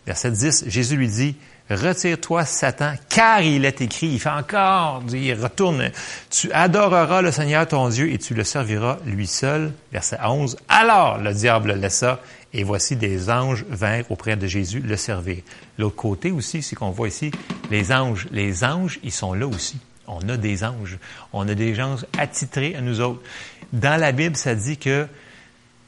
Verset 0.07 0.31
10. 0.31 0.65
Jésus 0.69 0.97
lui 0.97 1.09
dit, 1.09 1.37
Retire-toi, 1.71 2.45
Satan, 2.45 2.93
car 3.09 3.41
il 3.41 3.65
est 3.65 3.81
écrit, 3.81 4.09
il 4.09 4.21
fait 4.21 4.29
encore, 4.29 5.03
il 5.11 5.33
retourne, 5.33 5.91
tu 6.31 6.53
adoreras 6.53 7.23
le 7.23 7.33
Seigneur 7.33 7.67
ton 7.67 7.89
Dieu 7.89 8.13
et 8.13 8.19
tu 8.19 8.35
le 8.35 8.45
serviras 8.45 8.99
lui 9.07 9.27
seul. 9.27 9.73
Verset 9.91 10.19
11. 10.23 10.59
Alors 10.69 11.17
le 11.17 11.33
diable 11.33 11.73
le 11.73 11.81
laissa 11.81 12.21
et 12.53 12.65
voici 12.65 12.97
des 12.97 13.31
anges 13.31 13.65
vinrent 13.71 14.05
auprès 14.11 14.37
de 14.37 14.47
Jésus 14.47 14.81
le 14.81 14.97
servir. 14.99 15.39
L'autre 15.79 15.97
côté 15.97 16.31
aussi, 16.31 16.63
c'est 16.63 16.77
qu'on 16.77 16.91
voit 16.91 17.09
ici 17.09 17.31
les 17.71 17.93
anges. 17.93 18.29
Les 18.31 18.63
anges, 18.63 19.01
ils 19.03 19.11
sont 19.11 19.33
là 19.33 19.47
aussi. 19.47 19.79
On 20.07 20.29
a 20.29 20.37
des 20.37 20.65
anges. 20.65 20.99
On 21.33 21.49
a 21.49 21.55
des 21.55 21.81
anges 21.81 22.05
attitrés 22.19 22.77
à 22.77 22.83
nous 22.83 23.01
autres. 23.01 23.23
Dans 23.73 23.99
la 23.99 24.13
Bible, 24.13 24.37
ça 24.37 24.55
dit 24.55 24.77
que, 24.77 25.05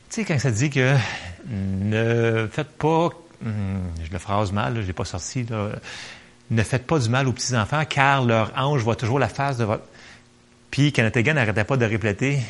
tu 0.08 0.22
sais, 0.22 0.24
quand 0.24 0.38
ça 0.38 0.50
dit 0.50 0.70
que 0.70 0.96
ne 1.38 2.48
faites 2.50 2.72
pas 2.78 3.10
je 3.44 4.12
le 4.12 4.18
phrase 4.18 4.52
mal, 4.52 4.80
je 4.80 4.86
l'ai 4.86 4.92
pas 4.92 5.04
sorti. 5.04 5.46
Ne 6.50 6.62
faites 6.62 6.86
pas 6.86 6.98
du 6.98 7.08
mal 7.08 7.26
aux 7.28 7.32
petits-enfants, 7.32 7.84
car 7.88 8.24
leur 8.24 8.52
ange 8.56 8.82
voit 8.82 8.96
toujours 8.96 9.18
la 9.18 9.28
face 9.28 9.56
de 9.56 9.64
votre... 9.64 9.84
Puis 10.70 10.92
Kanatagan 10.92 11.34
n'arrêtait 11.34 11.64
pas 11.64 11.76
de 11.76 11.84
répéter, 11.84 12.40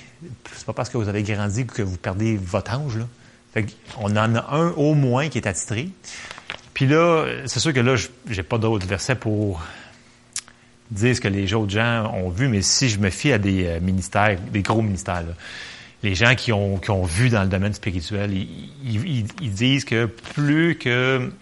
c'est 0.52 0.66
pas 0.66 0.72
parce 0.72 0.88
que 0.88 0.98
vous 0.98 1.08
avez 1.08 1.22
grandi 1.22 1.66
que 1.66 1.82
vous 1.82 1.96
perdez 1.96 2.36
votre 2.36 2.72
ange. 2.72 2.98
On 3.98 4.10
en 4.16 4.34
a 4.34 4.54
un 4.54 4.70
au 4.72 4.94
moins 4.94 5.28
qui 5.28 5.38
est 5.38 5.46
attitré. 5.46 5.88
Puis 6.74 6.86
là, 6.86 7.26
c'est 7.46 7.60
sûr 7.60 7.72
que 7.72 7.80
là, 7.80 7.94
j'ai 8.28 8.42
pas 8.42 8.58
d'autres 8.58 8.86
versets 8.86 9.14
pour 9.14 9.62
dire 10.90 11.16
ce 11.16 11.20
que 11.20 11.28
les 11.28 11.52
autres 11.54 11.70
gens 11.70 12.12
ont 12.14 12.28
vu, 12.28 12.48
mais 12.48 12.62
si 12.62 12.88
je 12.88 12.98
me 12.98 13.10
fie 13.10 13.32
à 13.32 13.38
des 13.38 13.66
euh, 13.66 13.80
ministères, 13.80 14.38
des 14.52 14.62
gros 14.62 14.82
ministères, 14.82 15.22
là, 15.22 15.32
les 16.02 16.14
gens 16.14 16.34
qui 16.34 16.52
ont, 16.52 16.78
qui 16.78 16.90
ont 16.90 17.04
vu 17.04 17.28
dans 17.30 17.42
le 17.42 17.48
domaine 17.48 17.74
spirituel, 17.74 18.32
ils, 18.32 19.26
ils, 19.40 19.52
disent 19.52 19.84
que 19.84 20.06
plus 20.06 20.76
que 20.76 21.32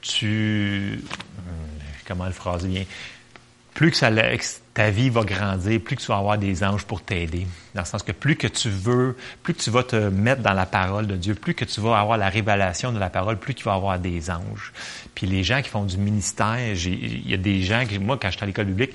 tu... 0.00 1.00
Comment 2.06 2.26
le 2.26 2.32
phrase 2.32 2.66
bien? 2.66 2.84
Plus 3.74 3.90
que 3.90 3.96
ça, 3.96 4.10
ta 4.72 4.90
vie 4.90 5.10
va 5.10 5.22
grandir, 5.22 5.80
plus 5.80 5.96
que 5.96 6.00
tu 6.00 6.06
vas 6.06 6.16
avoir 6.16 6.38
des 6.38 6.64
anges 6.64 6.84
pour 6.84 7.02
t'aider. 7.02 7.46
Dans 7.74 7.82
le 7.82 7.86
sens 7.86 8.02
que 8.02 8.12
plus 8.12 8.36
que 8.36 8.46
tu 8.46 8.70
veux, 8.70 9.16
plus 9.42 9.52
que 9.52 9.60
tu 9.60 9.70
vas 9.70 9.82
te 9.82 9.96
mettre 9.96 10.40
dans 10.40 10.54
la 10.54 10.64
parole 10.64 11.06
de 11.06 11.16
Dieu, 11.16 11.34
plus 11.34 11.54
que 11.54 11.66
tu 11.66 11.80
vas 11.80 11.98
avoir 11.98 12.16
la 12.16 12.30
révélation 12.30 12.92
de 12.92 12.98
la 12.98 13.10
parole, 13.10 13.38
plus 13.38 13.54
tu 13.54 13.64
vas 13.64 13.74
avoir 13.74 13.98
des 13.98 14.30
anges. 14.30 14.72
Puis 15.14 15.26
les 15.26 15.44
gens 15.44 15.60
qui 15.60 15.68
font 15.68 15.84
du 15.84 15.98
ministère, 15.98 16.58
il 16.58 17.28
y 17.28 17.34
a 17.34 17.36
des 17.36 17.62
gens 17.62 17.84
qui, 17.84 17.98
moi, 17.98 18.18
quand 18.20 18.30
j'étais 18.30 18.44
à 18.44 18.46
l'école 18.46 18.66
publique, 18.66 18.92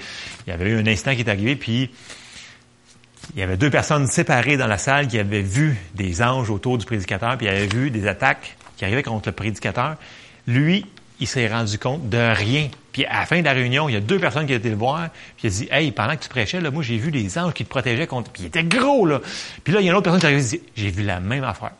il 0.47 0.50
y 0.50 0.54
avait 0.54 0.69
eu 0.69 0.80
un 0.80 0.88
instant 0.88 1.13
qui 1.13 1.21
est 1.21 1.30
arrivé, 1.30 1.56
puis 1.56 1.91
il 3.33 3.39
y 3.39 3.43
avait 3.43 3.57
deux 3.57 3.69
personnes 3.69 4.07
séparées 4.07 4.57
dans 4.57 4.67
la 4.67 4.77
salle 4.77 5.07
qui 5.07 5.17
avaient 5.17 5.41
vu 5.41 5.77
des 5.95 6.21
anges 6.21 6.49
autour 6.49 6.77
du 6.77 6.85
prédicateur, 6.85 7.37
puis 7.37 7.47
avaient 7.47 7.67
vu 7.67 7.89
des 7.89 8.07
attaques 8.07 8.57
qui 8.77 8.85
arrivaient 8.85 9.03
contre 9.03 9.29
le 9.29 9.33
prédicateur. 9.33 9.95
Lui, 10.47 10.85
il 11.19 11.27
s'est 11.27 11.47
rendu 11.47 11.77
compte 11.77 12.09
de 12.09 12.35
rien. 12.35 12.69
Puis 12.91 13.05
à 13.05 13.19
la 13.19 13.25
fin 13.25 13.39
de 13.39 13.45
la 13.45 13.53
réunion, 13.53 13.87
il 13.87 13.93
y 13.93 13.95
a 13.95 14.01
deux 14.01 14.19
personnes 14.19 14.47
qui 14.47 14.53
étaient 14.53 14.69
le 14.69 14.75
voir, 14.75 15.09
puis 15.37 15.47
il 15.47 15.47
a 15.47 15.49
dit 15.49 15.67
Hey, 15.71 15.91
pendant 15.91 16.15
que 16.17 16.23
tu 16.23 16.29
prêchais, 16.29 16.59
moi 16.59 16.83
j'ai 16.83 16.97
vu 16.97 17.11
des 17.11 17.37
anges 17.37 17.53
qui 17.53 17.63
te 17.63 17.69
protégeaient 17.69 18.07
contre. 18.07 18.31
Puis 18.31 18.43
il 18.43 18.45
était 18.47 18.63
gros, 18.63 19.05
là. 19.05 19.21
Puis 19.63 19.73
là, 19.73 19.79
il 19.79 19.85
y 19.85 19.87
a 19.87 19.91
une 19.91 19.97
autre 19.97 20.03
personne 20.03 20.19
qui 20.19 20.25
arrivé 20.25 20.41
et 20.41 20.57
dit 20.57 20.61
J'ai 20.75 20.89
vu 20.89 21.03
la 21.03 21.19
même 21.19 21.43
affaire. 21.43 21.71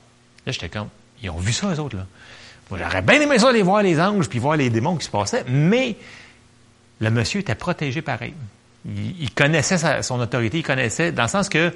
Là, 0.46 0.52
j'étais 0.52 0.70
comme 0.70 0.88
Ils 1.22 1.30
ont 1.30 1.38
vu 1.38 1.52
ça, 1.52 1.68
eux 1.74 1.80
autres, 1.80 1.98
là. 1.98 2.06
Moi, 2.70 2.80
j'aurais 2.82 3.02
bien 3.02 3.20
aimé 3.20 3.38
ça 3.38 3.50
aller 3.50 3.64
voir 3.64 3.84
les 3.84 4.00
anges 4.00 4.30
puis 4.30 4.40
voir 4.40 4.56
les 4.56 4.70
démons 4.70 4.96
qui 4.96 5.06
se 5.06 5.12
passaient, 5.12 5.44
mais 5.50 5.98
le 7.02 7.10
monsieur 7.10 7.42
était 7.42 7.56
protégé 7.56 8.02
pareil 8.02 8.34
il, 8.86 9.32
connaissait 9.32 10.02
son 10.02 10.20
autorité, 10.20 10.60
il 10.60 10.64
connaissait, 10.64 11.12
dans 11.12 11.24
le 11.24 11.30
sens 11.30 11.50
que 11.50 11.74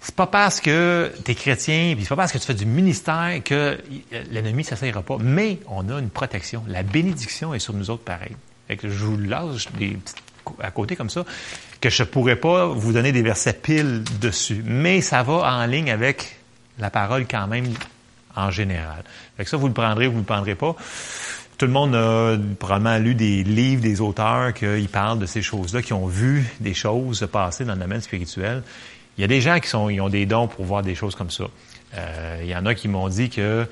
c'est 0.00 0.14
pas 0.14 0.26
parce 0.26 0.60
que 0.60 1.12
tu 1.24 1.30
es 1.30 1.34
chrétien, 1.34 1.94
puis 1.94 2.04
c'est 2.04 2.10
pas 2.10 2.16
parce 2.16 2.32
que 2.32 2.38
tu 2.38 2.46
fais 2.46 2.54
du 2.54 2.66
ministère 2.66 3.40
que 3.44 3.78
l'ennemi 4.30 4.64
ne 4.70 5.00
pas. 5.00 5.16
Mais 5.20 5.58
on 5.68 5.88
a 5.88 5.98
une 5.98 6.10
protection. 6.10 6.62
La 6.68 6.82
bénédiction 6.82 7.54
est 7.54 7.58
sur 7.58 7.72
nous 7.72 7.90
autres 7.90 8.04
pareil. 8.04 8.36
Fait 8.68 8.76
que 8.76 8.88
je 8.88 9.04
vous 9.04 9.16
lâche 9.16 9.68
des 9.78 9.96
à 10.60 10.70
côté 10.70 10.94
comme 10.94 11.10
ça, 11.10 11.24
que 11.80 11.90
je 11.90 12.02
pourrais 12.04 12.36
pas 12.36 12.66
vous 12.66 12.92
donner 12.92 13.12
des 13.12 13.22
versets 13.22 13.52
piles 13.52 14.04
dessus. 14.20 14.62
Mais 14.64 15.00
ça 15.00 15.22
va 15.22 15.58
en 15.58 15.66
ligne 15.66 15.90
avec 15.90 16.36
la 16.78 16.90
parole 16.90 17.26
quand 17.28 17.46
même 17.46 17.66
en 18.36 18.50
général. 18.50 19.02
Fait 19.36 19.44
que 19.44 19.50
ça, 19.50 19.56
vous 19.56 19.66
le 19.66 19.72
prendrez 19.72 20.06
ou 20.06 20.12
vous 20.12 20.18
le 20.18 20.24
prendrez 20.24 20.54
pas 20.54 20.76
tout 21.58 21.66
le 21.66 21.72
monde 21.72 21.94
a 21.94 22.36
probablement 22.58 22.98
lu 22.98 23.14
des 23.14 23.42
livres 23.42 23.82
des 23.82 24.00
auteurs 24.00 24.52
qui 24.52 24.88
parlent 24.92 25.18
de 25.18 25.26
ces 25.26 25.42
choses-là, 25.42 25.82
qui 25.82 25.92
ont 25.92 26.06
vu 26.06 26.44
des 26.60 26.74
choses 26.74 27.20
se 27.20 27.24
passer 27.24 27.64
dans 27.64 27.74
le 27.74 27.80
domaine 27.80 28.00
spirituel. 28.00 28.62
Il 29.16 29.22
y 29.22 29.24
a 29.24 29.26
des 29.26 29.40
gens 29.40 29.58
qui 29.60 29.74
ont 29.74 30.08
des 30.08 30.26
dons 30.26 30.48
pour 30.48 30.64
voir 30.66 30.82
des 30.82 30.94
choses 30.94 31.14
comme 31.14 31.30
ça. 31.30 31.44
Euh, 31.94 32.40
il 32.42 32.48
y 32.48 32.56
en 32.56 32.66
a 32.66 32.74
qui 32.74 32.88
m'ont 32.88 33.08
dit 33.08 33.30
que 33.30 33.66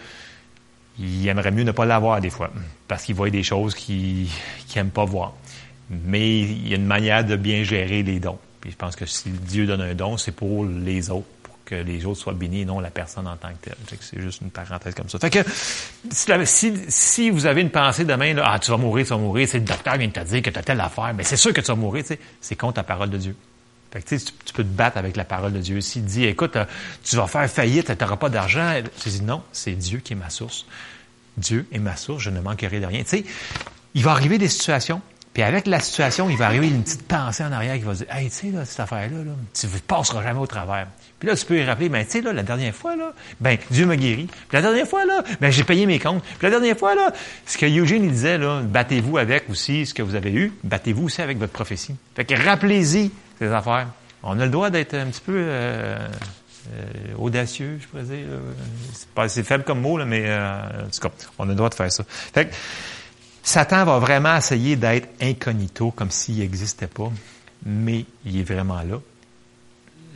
ils 0.98 1.26
aimeraient 1.26 1.50
mieux 1.50 1.64
ne 1.64 1.72
pas 1.72 1.84
l'avoir 1.84 2.20
des 2.20 2.30
fois, 2.30 2.50
parce 2.88 3.02
qu'ils 3.02 3.16
voient 3.16 3.28
des 3.28 3.42
choses 3.42 3.74
qu'ils 3.74 4.28
n'aiment 4.74 4.90
pas 4.90 5.04
voir. 5.04 5.34
Mais 5.90 6.40
il 6.40 6.68
y 6.68 6.72
a 6.72 6.76
une 6.76 6.86
manière 6.86 7.24
de 7.24 7.36
bien 7.36 7.64
gérer 7.64 8.02
les 8.02 8.20
dons. 8.20 8.38
Puis 8.60 8.70
je 8.70 8.76
pense 8.76 8.96
que 8.96 9.04
si 9.04 9.28
Dieu 9.28 9.66
donne 9.66 9.82
un 9.82 9.94
don, 9.94 10.16
c'est 10.16 10.32
pour 10.32 10.64
les 10.64 11.10
autres 11.10 11.26
que 11.64 11.74
les 11.74 12.04
autres 12.04 12.20
soient 12.20 12.32
bénis 12.32 12.64
non 12.64 12.80
la 12.80 12.90
personne 12.90 13.26
en 13.26 13.36
tant 13.36 13.48
que 13.50 13.70
telle. 13.70 13.98
c'est 14.00 14.20
juste 14.20 14.40
une 14.42 14.50
parenthèse 14.50 14.94
comme 14.94 15.08
ça. 15.08 15.18
Fait 15.18 15.30
que 15.30 15.42
si, 16.44 16.74
si, 16.88 17.30
vous 17.30 17.46
avez 17.46 17.62
une 17.62 17.70
pensée 17.70 18.04
demain, 18.04 18.34
là, 18.34 18.50
ah, 18.52 18.58
tu 18.58 18.70
vas 18.70 18.76
mourir, 18.76 19.06
tu 19.06 19.10
vas 19.10 19.18
mourir, 19.18 19.48
c'est 19.48 19.58
le 19.58 19.64
docteur 19.64 19.96
vient 19.96 20.08
de 20.08 20.12
te 20.12 20.20
dire 20.20 20.42
que 20.42 20.50
tu 20.50 20.58
as 20.58 20.62
telle 20.62 20.80
affaire, 20.80 21.12
mais 21.14 21.24
c'est 21.24 21.36
sûr 21.36 21.52
que 21.52 21.60
tu 21.60 21.68
vas 21.68 21.74
mourir, 21.74 22.04
c'est 22.40 22.56
contre 22.56 22.78
la 22.78 22.84
parole 22.84 23.10
de 23.10 23.18
Dieu. 23.18 23.36
Fait 23.90 24.02
que, 24.02 24.08
tu, 24.08 24.24
tu 24.44 24.52
peux 24.52 24.64
te 24.64 24.68
battre 24.68 24.98
avec 24.98 25.16
la 25.16 25.24
parole 25.24 25.52
de 25.52 25.60
Dieu. 25.60 25.80
S'il 25.80 26.04
dit, 26.04 26.24
écoute, 26.24 26.56
euh, 26.56 26.64
tu 27.04 27.14
vas 27.14 27.28
faire 27.28 27.48
faillite, 27.48 27.96
tu 27.96 28.04
n'auras 28.04 28.16
pas 28.16 28.28
d'argent, 28.28 28.80
tu 29.00 29.08
dis 29.08 29.22
non, 29.22 29.42
c'est 29.52 29.72
Dieu 29.72 30.00
qui 30.00 30.14
est 30.14 30.16
ma 30.16 30.30
source. 30.30 30.66
Dieu 31.36 31.66
est 31.72 31.78
ma 31.78 31.96
source, 31.96 32.22
je 32.22 32.30
ne 32.30 32.40
manquerai 32.40 32.80
de 32.80 32.86
rien. 32.86 33.02
Tu 33.02 33.08
sais, 33.08 33.24
il 33.94 34.02
va 34.02 34.10
arriver 34.10 34.38
des 34.38 34.48
situations, 34.48 35.00
puis 35.34 35.42
avec 35.42 35.66
la 35.66 35.80
situation, 35.80 36.30
il 36.30 36.36
va 36.36 36.46
arriver 36.46 36.68
une 36.68 36.84
petite 36.84 37.08
pensée 37.08 37.42
en 37.42 37.50
arrière 37.50 37.74
qui 37.74 37.82
va 37.82 37.94
dire, 37.94 38.06
hey, 38.08 38.30
tu 38.30 38.36
sais, 38.36 38.46
là, 38.52 38.64
cette 38.64 38.78
affaire-là, 38.78 39.24
là, 39.24 39.32
tu 39.52 39.66
ne 39.66 39.78
passeras 39.80 40.22
jamais 40.22 40.38
au 40.38 40.46
travers. 40.46 40.86
Puis 41.18 41.28
là, 41.28 41.34
tu 41.34 41.44
peux 41.44 41.58
y 41.58 41.64
rappeler, 41.64 41.88
ben, 41.88 42.04
tu 42.04 42.12
sais, 42.12 42.20
là, 42.20 42.32
la 42.32 42.44
dernière 42.44 42.72
fois, 42.72 42.94
là, 42.94 43.12
ben, 43.40 43.58
Dieu 43.68 43.84
m'a 43.84 43.96
guéri. 43.96 44.26
Puis 44.26 44.56
la 44.56 44.62
dernière 44.62 44.86
fois, 44.86 45.04
là, 45.04 45.24
ben, 45.40 45.50
j'ai 45.50 45.64
payé 45.64 45.86
mes 45.86 45.98
comptes. 45.98 46.22
Puis 46.22 46.38
la 46.42 46.50
dernière 46.50 46.78
fois, 46.78 46.94
là, 46.94 47.12
ce 47.46 47.58
que 47.58 47.66
Eugene, 47.66 48.04
il 48.04 48.12
disait, 48.12 48.38
là, 48.38 48.62
battez-vous 48.62 49.18
avec 49.18 49.50
aussi 49.50 49.86
ce 49.86 49.92
que 49.92 50.02
vous 50.02 50.14
avez 50.14 50.32
eu, 50.32 50.52
battez-vous 50.62 51.06
aussi 51.06 51.20
avec 51.20 51.38
votre 51.38 51.52
prophétie. 51.52 51.96
Fait 52.14 52.24
que 52.24 52.40
rappelez-y 52.40 53.10
ces 53.40 53.52
affaires. 53.52 53.88
On 54.22 54.38
a 54.38 54.44
le 54.44 54.50
droit 54.52 54.70
d'être 54.70 54.94
un 54.94 55.06
petit 55.06 55.20
peu, 55.20 55.34
euh, 55.36 55.98
euh, 56.72 57.14
audacieux, 57.18 57.78
je 57.80 57.86
pourrais 57.86 58.04
dire. 58.04 58.26
C'est, 58.92 59.08
pas, 59.08 59.28
c'est 59.28 59.42
faible 59.42 59.64
comme 59.64 59.80
mot, 59.80 59.98
là, 59.98 60.06
mais 60.06 60.24
euh, 60.26 60.84
en 60.86 60.90
tout 60.90 61.00
cas, 61.00 61.10
on 61.38 61.44
a 61.44 61.48
le 61.48 61.54
droit 61.54 61.68
de 61.68 61.74
faire 61.74 61.92
ça. 61.92 62.04
Fait 62.08 62.46
que, 62.46 62.54
Satan 63.44 63.84
va 63.84 63.98
vraiment 63.98 64.36
essayer 64.36 64.74
d'être 64.74 65.08
incognito, 65.20 65.90
comme 65.90 66.10
s'il 66.10 66.38
n'existait 66.38 66.86
pas, 66.86 67.12
mais 67.64 68.06
il 68.24 68.40
est 68.40 68.42
vraiment 68.42 68.82
là. 68.82 68.98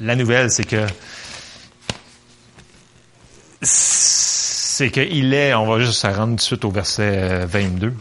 La 0.01 0.17
nouvelle, 0.17 0.51
c'est 0.51 0.65
que 0.65 0.87
c'est 3.61 4.91
qu'il 4.91 5.35
est, 5.35 5.53
on 5.55 5.67
va 5.67 5.81
juste 5.81 6.01
se 6.01 6.07
rendre 6.07 6.31
tout 6.31 6.37
de 6.37 6.41
suite 6.41 6.65
au 6.65 6.71
verset 6.71 7.45
22. 7.47 7.95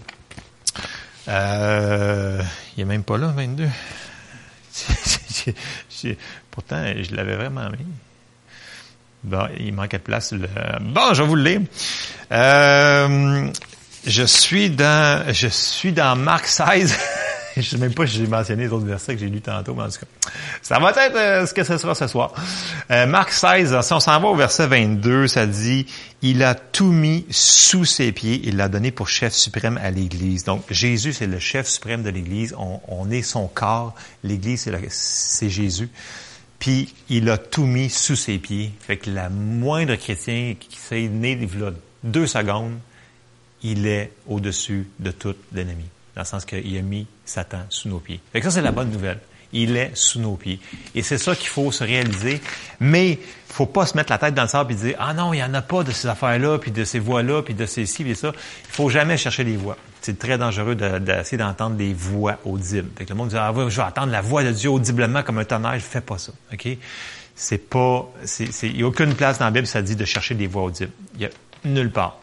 Euh, 1.27 2.41
il 2.77 2.81
est 2.81 2.85
même 2.85 3.03
pas 3.03 3.17
là, 3.17 3.33
22. 3.35 3.67
pourtant, 6.51 6.85
je 7.01 7.15
l'avais 7.15 7.35
vraiment 7.35 7.69
mis. 7.69 7.85
Bon, 9.23 9.49
il 9.59 9.73
manquait 9.73 9.97
de 9.97 10.03
place. 10.03 10.33
Bon, 10.79 11.13
je 11.13 11.21
vais 11.21 11.27
vous 11.27 11.35
le 11.35 11.43
lire. 11.43 11.61
Euh, 12.31 13.51
je 14.07 14.23
suis 14.23 14.69
dans, 14.69 15.31
je 15.33 15.47
suis 15.47 15.91
dans 15.91 16.15
Marc 16.15 16.47
16. 16.47 16.97
je 17.57 17.61
sais 17.61 17.77
même 17.77 17.93
pas 17.93 18.07
si 18.07 18.17
j'ai 18.17 18.27
mentionné 18.27 18.63
les 18.63 18.71
autres 18.71 18.85
versets 18.85 19.15
que 19.15 19.19
j'ai 19.19 19.27
lus 19.27 19.41
tantôt, 19.41 19.73
mais 19.73 19.83
en 19.83 19.89
tout 19.89 19.99
cas, 19.99 20.31
ça 20.61 20.79
va 20.79 20.91
être 20.91 21.15
euh, 21.15 21.45
ce 21.45 21.53
que 21.53 21.63
ce 21.63 21.77
sera 21.77 21.93
ce 21.93 22.07
soir. 22.07 22.33
Euh, 22.89 23.05
Marc 23.05 23.31
16, 23.31 23.81
si 23.81 23.93
on 23.93 23.99
s'en 23.99 24.19
va 24.19 24.27
au 24.29 24.35
verset 24.35 24.67
22, 24.67 25.27
ça 25.27 25.45
dit, 25.45 25.85
il 26.21 26.41
a 26.43 26.55
tout 26.55 26.91
mis 26.91 27.25
sous 27.29 27.83
ses 27.83 28.13
pieds, 28.13 28.41
il 28.45 28.55
l'a 28.55 28.69
donné 28.69 28.91
pour 28.91 29.09
chef 29.09 29.33
suprême 29.33 29.77
à 29.83 29.91
l'Église. 29.91 30.45
Donc, 30.45 30.63
Jésus, 30.69 31.11
c'est 31.11 31.27
le 31.27 31.39
chef 31.39 31.67
suprême 31.67 32.01
de 32.01 32.09
l'Église. 32.09 32.55
On, 32.57 33.11
est 33.11 33.21
son 33.21 33.47
corps. 33.47 33.93
L'Église, 34.23 34.69
c'est 34.89 35.49
Jésus. 35.49 35.89
Puis, 36.59 36.93
il 37.09 37.29
a 37.29 37.37
tout 37.37 37.65
mis 37.65 37.89
sous 37.89 38.15
ses 38.15 38.37
pieds. 38.37 38.71
Fait 38.79 38.97
que 38.97 39.09
la 39.09 39.29
moindre 39.29 39.95
chrétien 39.95 40.55
qui 40.57 40.77
s'est 40.77 41.07
né 41.07 41.37
il 41.39 41.59
y 41.59 41.63
a 41.63 41.71
deux 42.03 42.25
secondes, 42.25 42.77
il 43.63 43.87
est 43.87 44.11
au-dessus 44.27 44.87
de 44.99 45.11
tout 45.11 45.35
l'ennemi. 45.53 45.85
Dans 46.15 46.21
le 46.21 46.27
sens 46.27 46.45
qu'il 46.45 46.77
a 46.77 46.81
mis 46.81 47.05
Satan 47.25 47.61
sous 47.69 47.89
nos 47.89 47.99
pieds. 47.99 48.19
Fait 48.33 48.39
que 48.39 48.45
ça, 48.45 48.51
c'est 48.51 48.61
la 48.61 48.71
bonne 48.71 48.89
nouvelle. 48.89 49.19
Il 49.53 49.77
est 49.77 49.91
sous 49.95 50.19
nos 50.19 50.35
pieds. 50.35 50.59
Et 50.93 51.01
c'est 51.03 51.17
ça 51.17 51.35
qu'il 51.35 51.47
faut 51.47 51.71
se 51.71 51.83
réaliser. 51.83 52.41
Mais 52.79 53.11
il 53.11 53.19
faut 53.47 53.65
pas 53.65 53.85
se 53.85 53.95
mettre 53.95 54.11
la 54.11 54.17
tête 54.17 54.33
dans 54.33 54.41
le 54.41 54.47
sable 54.47 54.73
et 54.73 54.75
dire 54.75 54.95
Ah 54.99 55.13
non, 55.13 55.33
il 55.33 55.37
n'y 55.37 55.43
en 55.43 55.53
a 55.53 55.61
pas 55.61 55.83
de 55.83 55.91
ces 55.91 56.07
affaires-là, 56.07 56.57
puis 56.57 56.71
de 56.71 56.83
ces 56.83 56.99
voix-là, 56.99 57.43
puis 57.43 57.53
de 57.53 57.65
ces 57.65 57.85
ci, 57.85 58.03
puis 58.03 58.15
ça. 58.15 58.33
Il 58.35 58.71
faut 58.71 58.89
jamais 58.89 59.15
chercher 59.15 59.43
les 59.43 59.55
voix. 59.55 59.77
C'est 60.01 60.19
très 60.19 60.37
dangereux 60.37 60.75
d'essayer 60.75 61.37
d'entendre 61.37 61.75
des 61.75 61.93
voix 61.93 62.39
audibles. 62.45 62.89
Fait 62.97 63.05
que 63.05 63.09
le 63.09 63.15
monde 63.15 63.29
dit 63.29 63.37
Ah 63.37 63.53
je 63.55 63.75
vais 63.75 63.81
entendre 63.83 64.11
la 64.11 64.21
voix 64.21 64.43
de 64.43 64.51
Dieu 64.51 64.69
audiblement 64.69 65.23
comme 65.23 65.37
un 65.37 65.45
tonnerre. 65.45 65.79
Fais 65.81 66.01
pas 66.01 66.17
ça. 66.17 66.33
OK? 66.51 66.67
C'est 67.35 67.69
pas. 67.69 68.09
Il 68.63 68.73
n'y 68.73 68.83
a 68.83 68.87
aucune 68.87 69.13
place 69.13 69.39
dans 69.39 69.45
la 69.45 69.51
Bible 69.51 69.67
ça 69.67 69.81
dit 69.81 69.95
de 69.95 70.05
chercher 70.05 70.35
des 70.35 70.47
voix 70.47 70.63
audibles. 70.63 70.91
Il 71.15 71.21
y 71.21 71.25
a 71.25 71.29
nulle 71.63 71.91
part. 71.91 72.19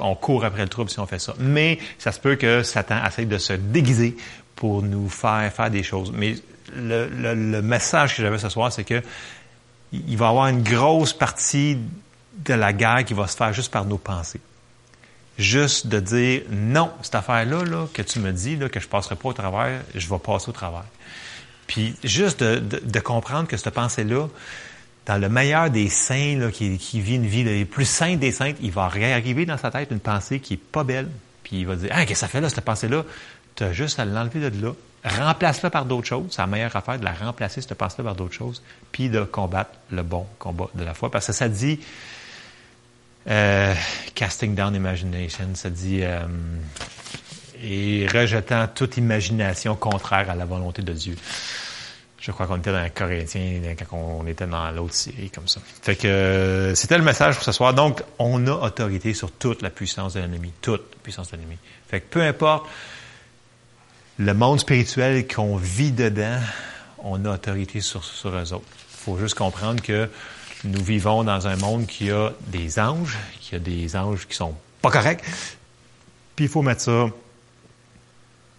On 0.00 0.14
court 0.14 0.44
après 0.44 0.62
le 0.62 0.68
trouble 0.68 0.90
si 0.90 0.98
on 0.98 1.06
fait 1.06 1.18
ça. 1.18 1.34
Mais 1.38 1.78
ça 1.98 2.12
se 2.12 2.20
peut 2.20 2.36
que 2.36 2.62
Satan 2.62 3.04
essaye 3.06 3.26
de 3.26 3.38
se 3.38 3.52
déguiser 3.52 4.16
pour 4.56 4.82
nous 4.82 5.08
faire 5.08 5.52
faire 5.52 5.70
des 5.70 5.82
choses. 5.82 6.12
Mais 6.12 6.34
le, 6.74 7.60
message 7.60 8.16
que 8.16 8.22
j'avais 8.22 8.38
ce 8.38 8.48
soir, 8.48 8.72
c'est 8.72 8.84
que 8.84 9.02
il 9.92 10.16
va 10.16 10.26
y 10.26 10.28
avoir 10.28 10.48
une 10.48 10.62
grosse 10.62 11.12
partie 11.12 11.78
de 12.44 12.54
la 12.54 12.72
guerre 12.72 13.04
qui 13.04 13.14
va 13.14 13.28
se 13.28 13.36
faire 13.36 13.52
juste 13.52 13.70
par 13.70 13.84
nos 13.84 13.98
pensées. 13.98 14.40
Juste 15.38 15.86
de 15.86 16.00
dire 16.00 16.42
non, 16.50 16.90
cette 17.02 17.14
affaire-là 17.14 17.64
là, 17.64 17.86
que 17.92 18.02
tu 18.02 18.18
me 18.18 18.32
dis 18.32 18.58
que 18.70 18.80
je 18.80 18.88
passerai 18.88 19.16
pas 19.16 19.28
au 19.28 19.32
travers, 19.32 19.82
je 19.94 20.08
vais 20.08 20.18
passer 20.18 20.48
au 20.48 20.52
travers. 20.52 20.84
Puis 21.66 21.94
juste 22.02 22.42
de 22.42 23.00
comprendre 23.00 23.48
que 23.48 23.56
cette 23.56 23.72
pensée-là, 23.72 24.28
dans 25.06 25.18
le 25.18 25.28
meilleur 25.28 25.70
des 25.70 25.88
saints 25.88 26.38
là, 26.38 26.50
qui, 26.50 26.78
qui 26.78 27.00
vit 27.00 27.16
une 27.16 27.26
vie 27.26 27.44
la 27.44 27.64
plus 27.64 27.84
sainte 27.84 28.20
des 28.20 28.32
saintes, 28.32 28.56
il 28.62 28.72
va 28.72 28.84
arriver 28.84 29.44
dans 29.44 29.58
sa 29.58 29.70
tête 29.70 29.90
une 29.90 30.00
pensée 30.00 30.40
qui 30.40 30.54
est 30.54 30.58
pas 30.58 30.84
belle. 30.84 31.08
Puis 31.42 31.60
il 31.60 31.66
va 31.66 31.76
dire, 31.76 31.90
ah, 31.92 32.06
qu'est-ce 32.06 32.12
que 32.12 32.18
ça 32.20 32.28
fait 32.28 32.40
là, 32.40 32.48
cette 32.48 32.64
pensée-là? 32.64 33.04
Tu 33.54 33.64
as 33.64 33.72
juste 33.72 33.98
à 33.98 34.04
l'enlever 34.04 34.50
de 34.50 34.62
là. 34.64 34.72
Remplace-la 35.04 35.68
par 35.68 35.84
d'autres 35.84 36.06
choses. 36.06 36.28
C'est 36.30 36.40
la 36.40 36.46
meilleure 36.46 36.74
affaire 36.74 36.98
de 36.98 37.04
la 37.04 37.12
remplacer, 37.12 37.60
cette 37.60 37.74
pensée-là, 37.74 38.04
par 38.04 38.14
d'autres 38.14 38.32
choses. 38.32 38.62
Puis 38.90 39.10
de 39.10 39.22
combattre 39.22 39.72
le 39.90 40.02
bon 40.02 40.26
combat 40.38 40.68
de 40.74 40.82
la 40.82 40.94
foi. 40.94 41.10
Parce 41.10 41.26
que 41.26 41.32
ça 41.34 41.48
dit, 41.50 41.78
euh, 43.28 43.74
casting 44.14 44.54
down 44.54 44.74
imagination, 44.74 45.50
ça 45.54 45.68
dit, 45.68 46.00
euh, 46.02 46.20
et 47.62 48.06
rejetant 48.12 48.66
toute 48.66 48.96
imagination 48.96 49.76
contraire 49.76 50.30
à 50.30 50.34
la 50.34 50.46
volonté 50.46 50.82
de 50.82 50.92
Dieu. 50.92 51.16
Je 52.24 52.32
crois 52.32 52.46
qu'on 52.46 52.56
était 52.56 52.72
dans 52.72 52.78
un 52.78 52.88
Corétien 52.88 53.60
quand 53.78 53.98
on 53.98 54.26
était 54.26 54.46
dans 54.46 54.70
l'autre 54.70 54.94
série 54.94 55.28
comme 55.28 55.46
ça. 55.46 55.60
Fait 55.82 55.94
que 55.94 56.08
euh, 56.08 56.74
c'était 56.74 56.96
le 56.96 57.04
message 57.04 57.34
pour 57.34 57.44
ce 57.44 57.52
soir. 57.52 57.74
Donc, 57.74 58.02
on 58.18 58.46
a 58.46 58.52
autorité 58.52 59.12
sur 59.12 59.30
toute 59.30 59.60
la 59.60 59.68
puissance 59.68 60.14
de 60.14 60.20
l'ennemi. 60.20 60.50
Toute 60.62 60.90
la 60.90 60.98
puissance 61.02 61.30
de 61.30 61.36
l'ennemi. 61.36 61.58
Fait 61.86 62.00
que 62.00 62.06
peu 62.06 62.22
importe 62.22 62.66
le 64.16 64.32
monde 64.32 64.58
spirituel 64.58 65.28
qu'on 65.28 65.56
vit 65.56 65.92
dedans, 65.92 66.40
on 67.00 67.22
a 67.26 67.34
autorité 67.34 67.82
sur, 67.82 68.02
sur 68.02 68.30
eux 68.30 68.54
autres. 68.54 68.64
Il 68.92 69.04
faut 69.04 69.18
juste 69.18 69.34
comprendre 69.34 69.82
que 69.82 70.08
nous 70.64 70.82
vivons 70.82 71.24
dans 71.24 71.46
un 71.46 71.56
monde 71.56 71.86
qui 71.86 72.10
a 72.10 72.30
des 72.46 72.78
anges, 72.78 73.18
qui 73.42 73.54
a 73.54 73.58
des 73.58 73.96
anges 73.96 74.26
qui 74.26 74.34
sont 74.34 74.54
pas 74.80 74.90
corrects. 74.90 75.22
Puis 76.36 76.46
il 76.46 76.48
faut 76.48 76.62
mettre 76.62 76.80
ça 76.80 77.06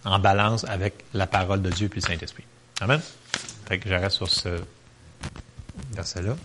en 0.04 0.18
balance 0.20 0.64
avec 0.68 0.94
la 1.14 1.26
parole 1.26 1.62
de 1.62 1.70
Dieu 1.70 1.88
puis 1.88 2.00
le 2.00 2.06
Saint-Esprit. 2.06 2.44
Amen. 2.80 3.00
Fait 3.66 3.78
que 3.78 3.88
j'arrête 3.88 4.12
sur 4.12 4.30
ce 4.30 4.60
verset-là. 5.92 6.36